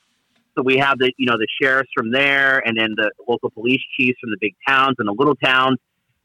[0.57, 3.81] So we have the, you know, the sheriffs from there, and then the local police
[3.97, 5.79] chiefs from the big towns and the little towns.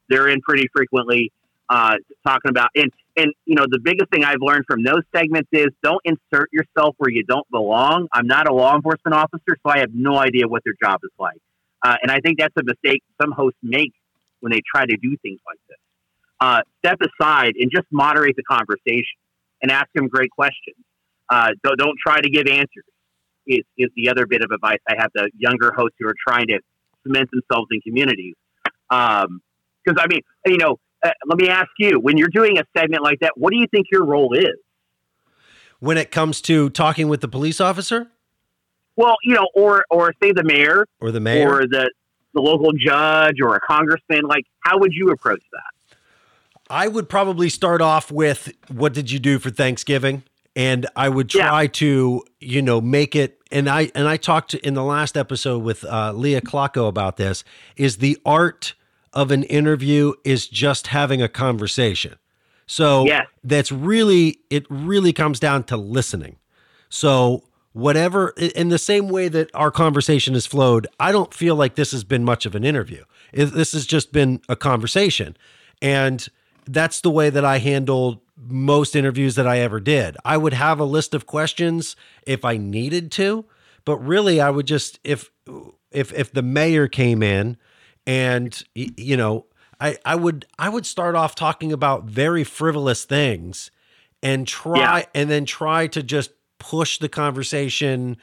[0.09, 1.31] They're in pretty frequently,
[1.69, 1.95] uh,
[2.25, 2.69] talking about.
[2.75, 6.49] And and you know, the biggest thing I've learned from those segments is don't insert
[6.51, 8.07] yourself where you don't belong.
[8.13, 11.11] I'm not a law enforcement officer, so I have no idea what their job is
[11.19, 11.41] like.
[11.83, 13.93] Uh, and I think that's a mistake some hosts make
[14.39, 15.77] when they try to do things like this.
[16.41, 19.19] Uh, step aside and just moderate the conversation
[19.61, 20.77] and ask them great questions.
[21.29, 22.85] Uh, don't, don't try to give answers.
[23.47, 26.47] Is, is the other bit of advice I have the younger hosts who are trying
[26.47, 26.59] to
[27.03, 28.35] cement themselves in communities.
[28.89, 33.03] Because I mean, you know, uh, let me ask you: when you're doing a segment
[33.03, 34.55] like that, what do you think your role is?
[35.79, 38.11] When it comes to talking with the police officer
[38.95, 41.89] Well, you know, or or say the mayor, or the mayor, or the
[42.33, 44.21] the local judge or a congressman.
[44.23, 45.93] Like, how would you approach that?
[46.69, 50.23] I would probably start off with what did you do for Thanksgiving?
[50.55, 51.47] And I would Yeah.
[51.47, 55.63] try to, you know, make it and I and I talked in the last episode
[55.63, 57.43] with uh, Leah Klocko about this
[57.75, 58.75] is the art
[59.13, 62.15] of an interview is just having a conversation.
[62.67, 63.25] So Yes.
[63.43, 66.37] that's really it really comes down to listening.
[66.89, 67.43] So
[67.73, 71.91] whatever in the same way that our conversation has flowed, I don't feel like this
[71.91, 73.03] has been much of an interview.
[73.33, 75.35] This has just been a conversation.
[75.81, 76.27] And
[76.67, 80.15] that's the way that I handled most interviews that I ever did.
[80.23, 81.95] I would have a list of questions
[82.25, 83.45] if I needed to,
[83.85, 85.29] but really I would just if
[85.91, 87.57] if if the mayor came in
[88.07, 89.45] and you know,
[89.79, 93.71] I I would I would start off talking about very frivolous things
[94.21, 95.05] and try Yeah.
[95.15, 98.17] and then try to just push the conversation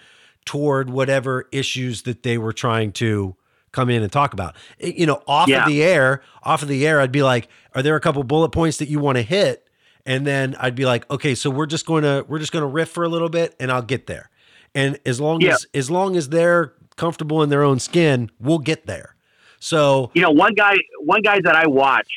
[0.45, 3.35] toward whatever issues that they were trying to
[3.73, 4.55] come in and talk about.
[4.81, 5.63] Eh, You know, off Yeah.
[5.63, 8.51] of the air, off of the air, I'd be like, "Are there a couple bullet
[8.51, 9.67] points that you want to hit?"
[10.05, 12.67] And then I'd be like, "Okay, so we're just going to we're just going to
[12.69, 14.31] riff for a little bit, and I'll get there."
[14.75, 15.55] And as long Yeah.
[15.55, 19.16] as as long as they're comfortable in their own skin, we'll get there.
[19.59, 22.09] So You know, one guy, one guy that I watch.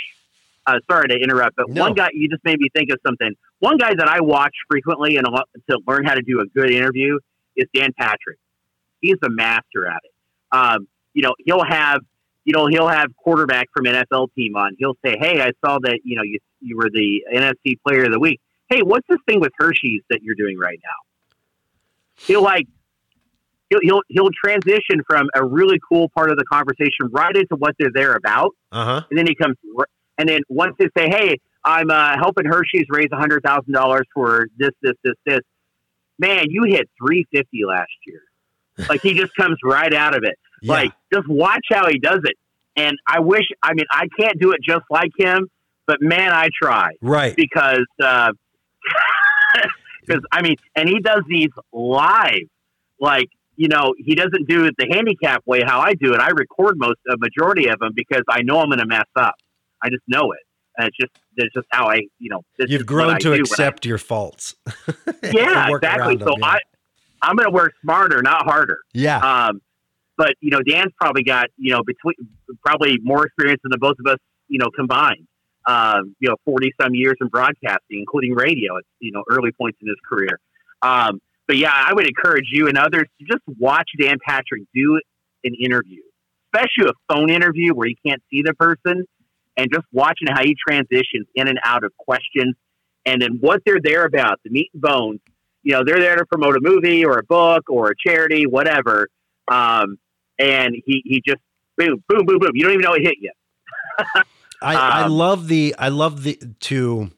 [0.65, 1.81] Uh, sorry to interrupt, but No.
[1.81, 3.33] one guy you just made me think of something.
[3.59, 7.17] One guy that I watch frequently and to learn how to do a good interview
[7.55, 8.37] is Dan Patrick.
[9.01, 10.11] He's a master at it.
[10.51, 12.01] Um, you know, he'll have,
[12.45, 14.75] you know, he'll have quarterback from NFL team on.
[14.77, 18.11] He'll say, "Hey, I saw that you know you you were the NFC Player of
[18.11, 18.39] the Week.
[18.69, 22.67] Hey, what's this thing with Hershey's that you're doing right now?" He'll like
[23.69, 27.75] he'll, he'll he'll transition from a really cool part of the conversation right into what
[27.79, 29.01] they're there about, uh huh.
[29.09, 29.55] and then he comes,
[30.17, 34.47] and then once they say, "Hey, I'm uh, helping Hershey's raise hundred thousand dollars for
[34.57, 35.39] this, this, this, this,"
[36.17, 38.21] man, you hit three fifty last year.
[38.87, 40.37] Like he just comes right out of it.
[40.61, 40.73] Yeah.
[40.73, 42.35] Like just watch how he does it.
[42.75, 45.47] And I wish, I mean, I can't do it just like him,
[45.87, 47.33] but man, I try right.
[47.33, 47.85] because
[50.05, 52.43] because I mean, and he does these live,
[52.99, 53.29] like
[53.59, 56.19] you know, he doesn't do it the handicap way how I do it.
[56.21, 59.35] I record most a majority of them because I know I'm going to mess up.
[59.83, 60.39] I just know it,
[60.77, 62.41] and it's just it's just how I you know.
[62.57, 64.55] this You've is grown to when I- accept your faults.
[65.23, 66.15] Yeah, exactly.
[66.15, 66.45] them, So yeah.
[66.45, 66.59] I
[67.21, 68.77] I'm going to work smarter, not harder.
[68.93, 69.17] yeah.
[69.19, 69.59] Um,
[70.17, 72.15] but you know, Dan's probably got you know between
[72.65, 75.27] probably more experience than the both of us you know combined.
[75.67, 79.77] Um, you know, forty some years in broadcasting, including radio at you know early points
[79.81, 80.39] in his career.
[80.81, 81.19] Um,
[81.49, 85.01] but yeah, I would encourage you and others to just watch Dan Patrick do
[85.43, 86.03] an interview,
[86.53, 89.03] especially a phone interview where you can't see the person,
[89.57, 92.53] and just watching how he transitions in and out of questions,
[93.07, 95.21] and then what they're there about, the meat and bones.
[95.63, 99.07] You know, they're there to promote a movie or a book or a charity, whatever.
[99.51, 99.97] Um,
[100.37, 101.41] and he, he just
[101.77, 102.51] boom, boom, boom, boom.
[102.53, 103.31] You don't even know it hit you.
[104.61, 107.09] I, I Um, love the I love the to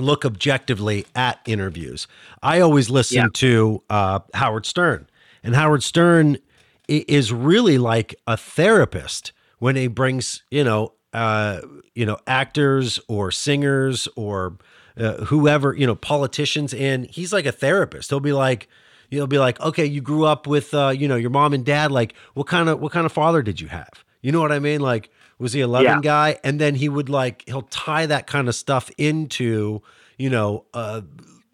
[0.00, 2.06] look objectively at interviews.
[2.42, 3.28] I always listen Yeah.
[3.34, 5.06] to uh, Howard Stern,
[5.42, 6.38] and Howard Stern
[6.88, 11.60] is really like a therapist when he brings you know uh,
[11.94, 14.58] you know, actors or singers or
[14.98, 17.04] uh, whoever, you know, politicians in.
[17.04, 18.10] He's like a therapist.
[18.10, 18.68] He'll be like,
[19.10, 21.90] he'll be like, okay, you grew up with, uh, you know, your mom and dad.
[21.90, 23.88] Like, what kind of what kind of father did you have?
[24.20, 24.80] You know what I mean?
[24.82, 26.00] Like, was he a loving Yeah.
[26.00, 26.38] guy?
[26.44, 29.82] And then he would like he'll tie that kind of stuff into,
[30.16, 31.02] you know, uh,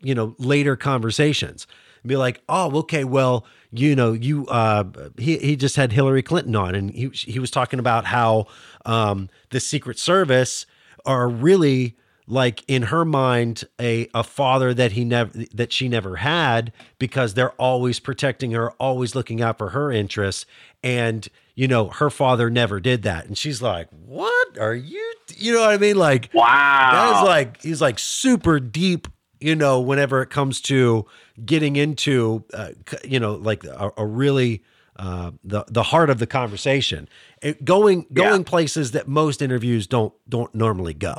[0.01, 1.66] you know, later conversations.
[2.07, 4.85] Be like, oh, okay, well, you know, you uh,
[5.16, 8.47] he he just had Hillary Clinton on, and he he was talking about how
[8.85, 10.66] um, the Secret Service
[11.07, 16.16] are really like in her mind a a father that he never that she never
[16.16, 20.45] had because they're always protecting her, always looking out for her interests,
[20.82, 25.14] and you know her father never did that, and she's like, what are you?
[25.36, 25.96] You know what I mean?
[25.96, 26.90] Like, Wow.
[26.92, 29.09] that is like he's like super deep,
[29.40, 31.07] you know, whenever it comes to
[31.44, 32.70] getting into, uh,
[33.05, 34.62] you know, like a, a really
[34.96, 37.09] uh, the the heart of the conversation,
[37.42, 38.24] it, going Yeah.
[38.30, 41.16] going places that most interviews don't don't normally go.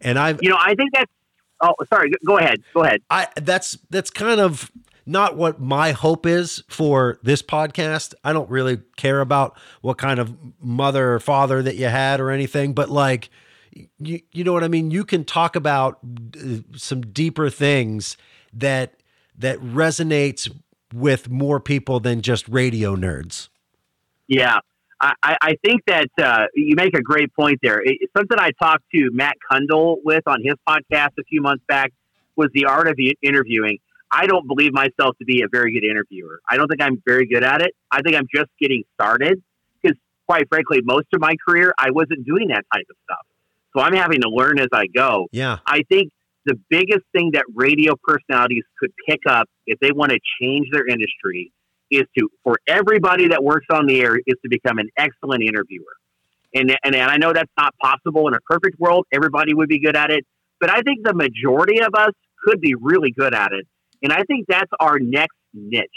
[0.00, 1.10] And I've you know, I think that's.
[1.62, 2.10] Oh, sorry.
[2.26, 2.62] Go ahead.
[2.72, 3.02] Go ahead.
[3.10, 4.70] I that's that's kind of
[5.06, 8.14] not what my hope is for this podcast.
[8.24, 12.30] I don't really care about what kind of mother or father that you had or
[12.30, 13.30] anything, but like
[13.98, 14.90] you you know what I mean?
[14.90, 15.98] You can talk about
[16.36, 18.16] uh, some deeper things
[18.52, 18.94] that
[19.38, 20.50] that resonates
[20.92, 23.48] with more people than just radio nerds.
[24.26, 24.58] Yeah,
[25.00, 27.80] I, I think that uh, you make a great point there.
[27.82, 31.92] It, something I talked to Matt Kundle with on his podcast a few months back
[32.36, 33.78] was the art of interviewing.
[34.12, 36.40] I don't believe myself to be a very good interviewer.
[36.48, 37.74] I don't think I'm very good at it.
[37.90, 39.42] I think I'm just getting started
[39.80, 39.96] because,
[40.26, 43.26] quite frankly, most of my career I wasn't doing that type of stuff.
[43.76, 45.28] So I'm having to learn as I go.
[45.30, 45.58] Yeah.
[45.64, 46.10] I think
[46.44, 50.86] the biggest thing that radio personalities could pick up if they want to change their
[50.86, 51.52] industry
[51.90, 55.92] is to, for everybody that works on the air, is to become an excellent interviewer.
[56.54, 59.06] And, and, and I know that's not possible in a perfect world.
[59.12, 60.24] Everybody would be good at it.
[60.60, 62.12] But I think the majority of us
[62.44, 63.66] could be really good at it.
[64.02, 65.88] And I think that's our next niche,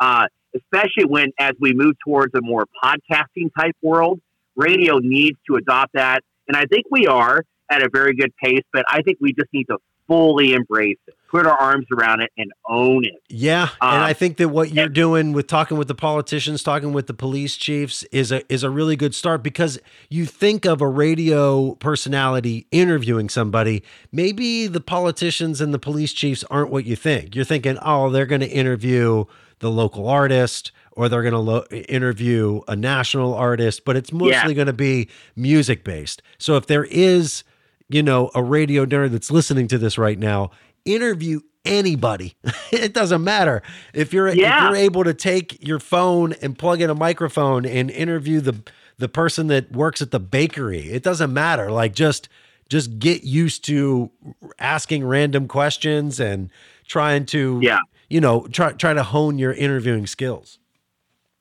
[0.00, 4.20] uh, especially when, as we move towards a more podcasting type world,
[4.54, 6.20] radio needs to adopt that.
[6.48, 9.52] And I think we are at a very good pace, but I think we just
[9.52, 13.20] need to fully embrace it, put our arms around it, and own it.
[13.28, 16.62] Yeah, and Um, I think that what you're and- doing with talking with the politicians,
[16.62, 19.78] talking with the police chiefs is a is a really good start because
[20.08, 23.82] you think of a radio personality interviewing somebody,
[24.12, 27.34] maybe the politicians and the police chiefs aren't what you think.
[27.34, 29.24] You're thinking, "Oh, they're going to interview
[29.58, 34.30] the local artist or they're going to lo- interview a national artist, but it's mostly
[34.30, 34.52] Yeah.
[34.52, 37.42] going to be music based." So if there is
[37.88, 40.50] you know, a radio nerd that's listening to this right now,
[40.84, 42.34] interview anybody.
[42.72, 43.62] it doesn't matter.
[43.94, 47.90] If you're if you're able to take your phone and plug in a microphone and
[47.90, 48.62] interview the
[48.98, 51.70] the person that works at the bakery, it doesn't matter.
[51.70, 52.28] Like just
[52.68, 54.10] just get used to
[54.58, 56.50] asking random questions and
[56.86, 57.78] trying to Yeah.
[58.08, 60.58] you know, try try to hone your interviewing skills.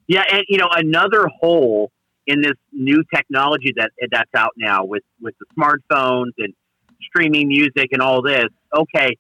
[0.08, 1.92] Yeah, and you know another hole
[2.28, 6.54] in this new technology that that's out now with with the smartphones and
[7.02, 8.46] streaming music and all this.
[8.76, 9.18] Okay,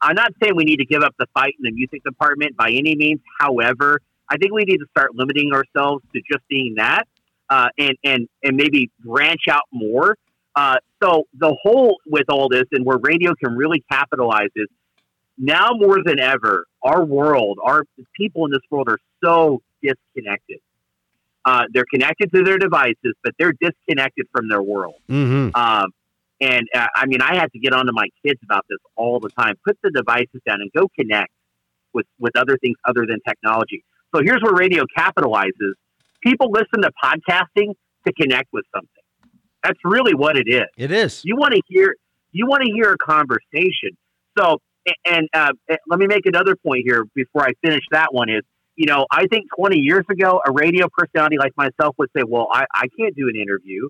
[0.00, 2.70] I'm not saying we need to give up the fight in the music department by
[2.70, 3.20] any means.
[3.40, 7.04] However, I think we need to start limiting ourselves to just being that,
[7.50, 10.16] uh, and and and maybe branch out more.
[10.54, 14.66] Uh, so the whole with all this and where radio can really capitalize is
[15.36, 17.84] now more than ever, our world, our
[18.16, 20.58] people in this world are so disconnected.
[21.44, 24.96] Uh, they're connected to their devices, but they're disconnected from their world.
[25.08, 25.54] Mm-hmm.
[25.54, 25.90] Um,
[26.40, 29.18] and uh, I mean, I have to get on to my kids about this all
[29.18, 29.54] the time.
[29.64, 31.32] Put the devices down and go connect
[31.92, 33.84] with, with other things other than technology.
[34.14, 35.72] So here's where radio capitalizes.
[36.22, 37.74] People listen to podcasting
[38.06, 38.90] to connect with something.
[39.62, 40.66] That's really what it is.
[40.76, 41.22] It is.
[41.24, 41.94] You want to hear
[42.32, 43.96] you want to hear a conversation.
[44.38, 44.58] So
[45.04, 45.52] and uh,
[45.88, 48.42] let me make another point here before I finish that one is
[48.78, 52.48] you know I think 20 years ago a radio personality like myself would say well
[52.52, 53.88] I, I can't do an interview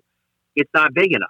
[0.55, 1.29] it's not big enough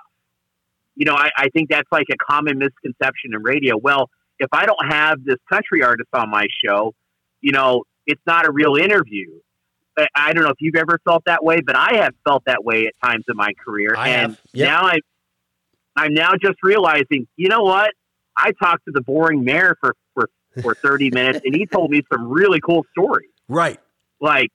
[0.95, 4.09] you know I, I think that's like a common misconception in radio well
[4.39, 6.93] if I don't have this country artist on my show
[7.41, 9.29] you know it's not a real interview
[9.97, 12.63] I- I don't know if you've ever felt that way, but I have felt that
[12.63, 13.95] way at times in my career.
[13.97, 14.37] I and.
[14.53, 14.67] Yep.
[14.67, 14.99] now I,
[15.97, 17.91] I'm now just realizing, you know what?
[18.37, 20.29] I talked to the boring mayor for, for,
[20.61, 23.29] for 30 minutes and he told me some really cool stories.
[23.49, 23.79] Right.
[24.21, 24.51] Like,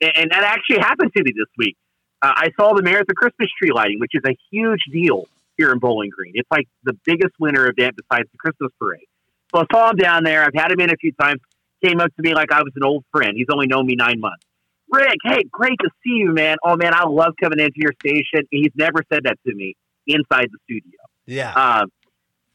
[0.00, 1.76] and that actually happened to me this week.
[2.22, 5.26] Uh, I saw the mayor at the Christmas tree lighting, which is a huge deal
[5.56, 6.32] here in Bowling Green.
[6.34, 9.06] It's like the biggest winter event besides the Christmas parade.
[9.54, 10.44] So I saw him down there.
[10.44, 11.40] I've had him in a few times.
[11.84, 13.32] Came up to me like I was an old friend.
[13.36, 14.44] He's only known me nine months.
[14.90, 16.56] Rick, hey, great to see you, man.
[16.64, 18.46] Oh man, I love coming into your station.
[18.50, 19.76] He's never said that to me
[20.06, 20.98] inside the studio.
[21.26, 21.52] Yeah.
[21.52, 21.90] Um,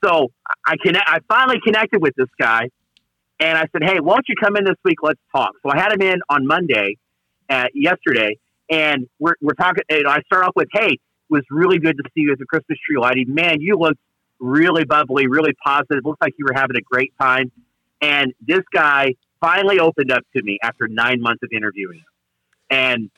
[0.03, 0.31] so
[0.65, 1.07] I connect.
[1.07, 2.69] I finally connected with this guy,
[3.41, 4.99] and I said, "Hey, why don't you come in this week?
[5.01, 6.97] Let's talk." So I had him in on Monday,
[7.49, 8.38] uh, yesterday,
[8.69, 9.84] and we're we're talking.
[9.89, 10.99] And I start off with, "Hey, it
[11.30, 13.34] was really good to see you at the Christmas tree lighting.
[13.34, 13.97] Man, you look
[14.39, 16.05] really bubbly, really positive.
[16.05, 17.51] Looks like you were having a great time."
[17.99, 22.05] And this guy finally opened up to me after nine months of interviewing him,
[22.69, 23.09] and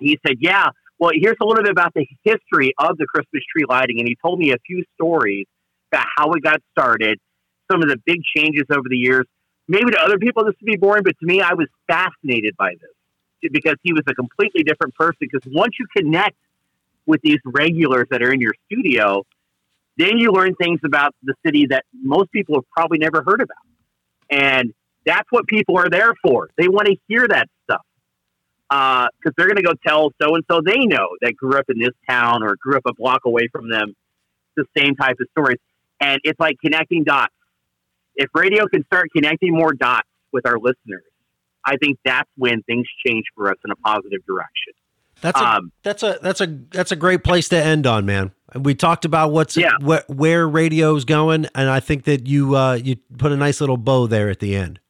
[0.00, 3.64] he said, "Yeah." Well, here's a little bit about the history of the Christmas tree
[3.66, 5.46] lighting, and he told me a few stories
[5.90, 7.18] about how it got started,
[7.70, 9.26] some of the big changes over the years.
[9.68, 12.72] Maybe to other people this would be boring, but to me, I was fascinated by
[12.72, 15.18] this because he was a completely different person.
[15.20, 16.36] Because once you connect
[17.06, 19.24] with these regulars that are in your studio,
[19.96, 23.56] then you learn things about the city that most people have probably never heard about.
[24.30, 24.72] And
[25.04, 26.50] that's what people are there for.
[26.56, 27.82] They want to hear that stuff
[28.68, 31.64] because uh, they're going to go tell so and so they know that grew up
[31.68, 33.94] in this town or grew up a block away from them
[34.56, 35.58] the same type of stories.
[36.00, 37.34] And it's like connecting dots.
[38.20, 41.04] If radio can start connecting more dots with our listeners,
[41.64, 44.74] I think that's when things change for us in a positive direction.
[45.22, 48.32] That's a, um, that's a that's a that's a great place to end on, man.
[48.54, 49.72] We talked about what's yeah.
[49.80, 53.78] wh- where radio's going, and I think that you uh, you put a nice little
[53.78, 54.80] bow there at the end.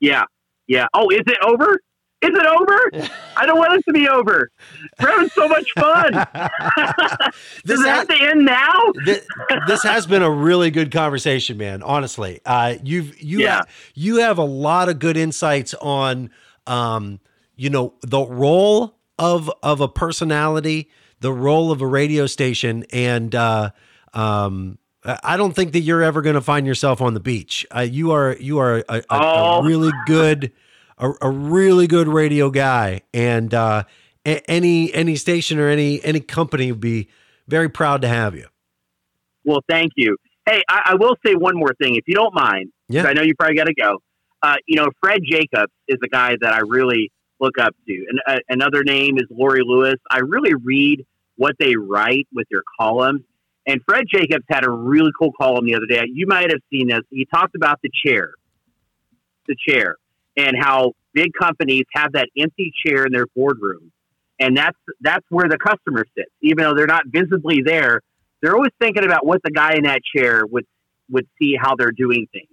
[0.00, 0.24] Yeah,
[0.66, 0.84] yeah.
[0.92, 1.80] Oh, is it over?
[2.24, 3.10] Is it over?
[3.36, 4.50] I don't want it to be over.
[4.98, 6.12] We're having so much fun.
[7.66, 8.72] Does it have to end now?
[9.04, 9.26] this,
[9.66, 11.82] this, has been a really good conversation, man.
[11.82, 13.56] Honestly, uh, you've you yeah.
[13.56, 16.30] have, you have a lot of good insights on,
[16.66, 17.20] um,
[17.56, 20.88] you know, the role of of a personality,
[21.20, 23.70] the role of a radio station, and uh,
[24.14, 27.66] um, I don't think that you're ever going to find yourself on the beach.
[27.74, 29.60] Uh, you are you are a, a, oh.
[29.60, 30.52] a really good
[30.98, 33.84] a, a really good radio guy, and uh,
[34.24, 37.08] a- any any station or any any company would be
[37.46, 38.46] very proud to have you.
[39.44, 40.16] Well, thank you.
[40.46, 42.70] Hey, I, I will say one more thing, if you don't mind.
[42.88, 43.04] Yeah.
[43.04, 43.98] I know you probably got to go.
[44.42, 47.10] Uh, you know, Fred Jacobs is a guy that I really
[47.40, 48.06] look up to.
[48.08, 49.96] And uh, another name is Lori Lewis.
[50.10, 51.04] I really read
[51.36, 53.22] what they write with their columns.
[53.66, 56.04] And Fred Jacobs had a really cool column the other day.
[56.12, 57.00] You might have seen this.
[57.10, 58.34] He talked about the chair,
[59.46, 59.96] the chair
[60.36, 63.92] and how big companies have that empty chair in their boardroom.
[64.40, 66.30] And that's that's where the customer sits.
[66.42, 68.00] Even though they're not visibly there,
[68.42, 70.66] they're always thinking about what the guy in that chair would
[71.10, 72.48] would see how they're doing things.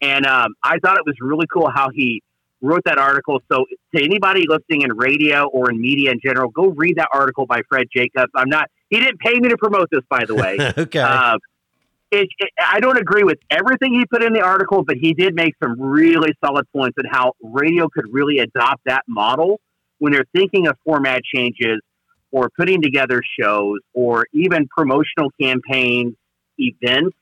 [0.00, 2.22] And um, I thought it was really cool how he
[2.62, 3.42] wrote that article.
[3.50, 3.64] So
[3.94, 7.62] to anybody listening in radio or in media in general, go read that article by
[7.68, 8.30] Fred Jacobs.
[8.34, 8.70] I'm not.
[8.88, 10.58] He didn't pay me to promote this, by the way.
[10.78, 11.00] okay.
[11.00, 11.38] Uh,
[12.10, 15.34] it, it, I don't agree with everything he put in the article, but he did
[15.34, 19.60] make some really solid points on how radio could really adopt that model
[19.98, 21.80] when they're thinking of format changes
[22.32, 26.14] or putting together shows or even promotional campaigns,
[26.58, 27.16] events,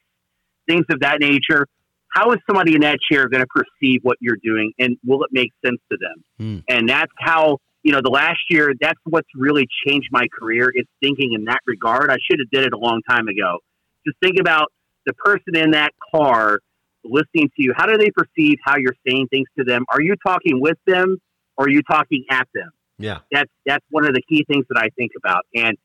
[0.67, 1.67] things of that nature.
[2.15, 5.31] How is somebody in that chair going to perceive what you're doing and will it
[5.33, 6.25] make sense to them?
[6.39, 6.59] Hmm.
[6.69, 10.87] And that's how, you know, the last year, that's what's really changed my career is
[11.03, 12.11] thinking in that regard.
[12.11, 13.59] I should have did it a long time ago.
[14.07, 14.73] Just think about
[15.09, 16.61] the person in that car
[17.03, 19.85] listening to you, how do they perceive how you're saying things to them?
[19.91, 21.17] Are you talking with them
[21.57, 22.71] or are you talking at them?
[22.99, 23.21] Yeah.
[23.33, 25.47] That's that's one of the key things that I think about.
[25.55, 25.77] And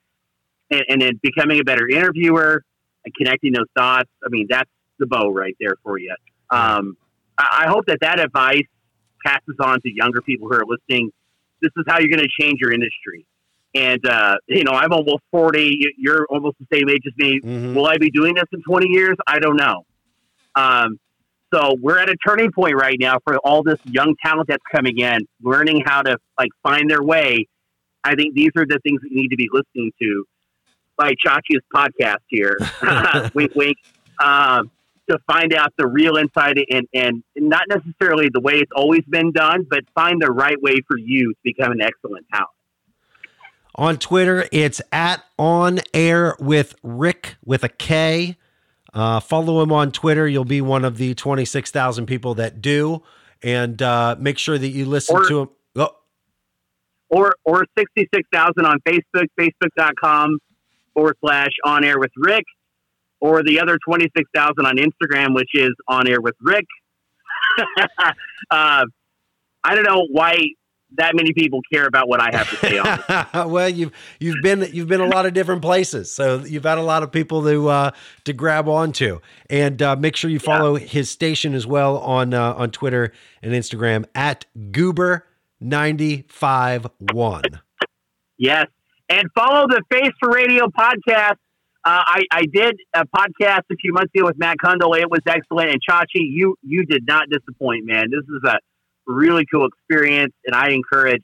[0.69, 2.63] and, and then becoming a better interviewer
[3.05, 4.09] and connecting those dots.
[4.25, 4.69] I mean, that's
[4.99, 6.13] the bow right there for you.
[6.49, 6.97] Um,
[7.37, 8.67] I, I hope that that advice
[9.25, 11.11] passes on to younger people who are listening.
[11.61, 13.25] This is how you're going to change your industry.
[13.75, 15.79] And, uh, you know, I'm almost 40.
[15.97, 17.39] You're almost the same age as me.
[17.43, 17.75] Mm-hmm.
[17.75, 19.15] Will I be doing this in 20 years?
[19.25, 19.83] I don't know.
[20.55, 20.99] Um,
[21.53, 24.99] so we're at a turning point right now for all this young talent that's coming
[24.99, 27.47] in, learning how to like find their way.
[28.03, 30.25] I think these are the things that you need to be listening to
[30.97, 32.57] by Chachi's podcast here.
[33.33, 33.77] wink, wink.
[34.23, 34.71] Um,
[35.09, 39.31] to find out the real inside and, and not necessarily the way it's always been
[39.31, 42.49] done, but find the right way for you to become an excellent talent.
[43.75, 48.37] On Twitter, it's at on air with Rick with a K.
[48.93, 50.27] Uh, follow him on Twitter.
[50.27, 53.01] You'll be one of the 26,000 people that do.
[53.41, 55.49] And uh, make sure that you listen or, to him.
[55.75, 55.95] Oh.
[57.09, 60.37] Or, or 66,000 on Facebook, facebook.com
[60.93, 62.45] forward slash on air with Rick.
[63.19, 66.65] Or the other 26,000 on Instagram, which is on air with Rick.
[68.51, 68.85] uh,
[69.63, 70.37] I don't know why
[70.97, 73.49] that many people care about what I have to say on.
[73.51, 76.83] well, you've you've been you've been a lot of different places, so you've had a
[76.83, 77.91] lot of people to uh,
[78.25, 80.85] to grab onto, and uh, make sure you follow yeah.
[80.85, 83.11] his station as well on uh, on Twitter
[83.41, 85.25] and Instagram at Goober
[85.59, 87.43] 951.
[88.37, 88.67] Yes.
[89.09, 91.37] And follow the Face for Radio podcast.
[91.85, 94.97] Uh, I, I did a podcast a few months ago with Matt Kundle.
[94.97, 95.69] It was excellent.
[95.69, 98.05] And Chachi, you you did not disappoint, man.
[98.09, 98.57] This is a
[99.05, 101.23] really cool experience, and I encourage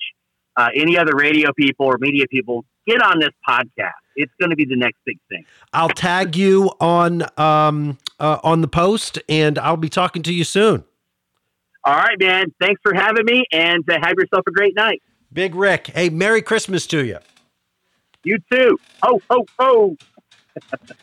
[0.57, 3.91] uh, any other radio people or media people get on this podcast.
[4.15, 5.45] It's going to be the next big thing.
[5.71, 10.43] I'll tag you on um, uh, on the post, and I'll be talking to you
[10.43, 10.83] soon.
[11.85, 12.53] All right, man.
[12.59, 15.01] Thanks for having me, and uh, have yourself a great night.
[15.31, 17.19] Big Rick, hey, Merry Christmas to you.
[18.23, 18.77] You too.
[19.03, 19.97] Ho ho ho.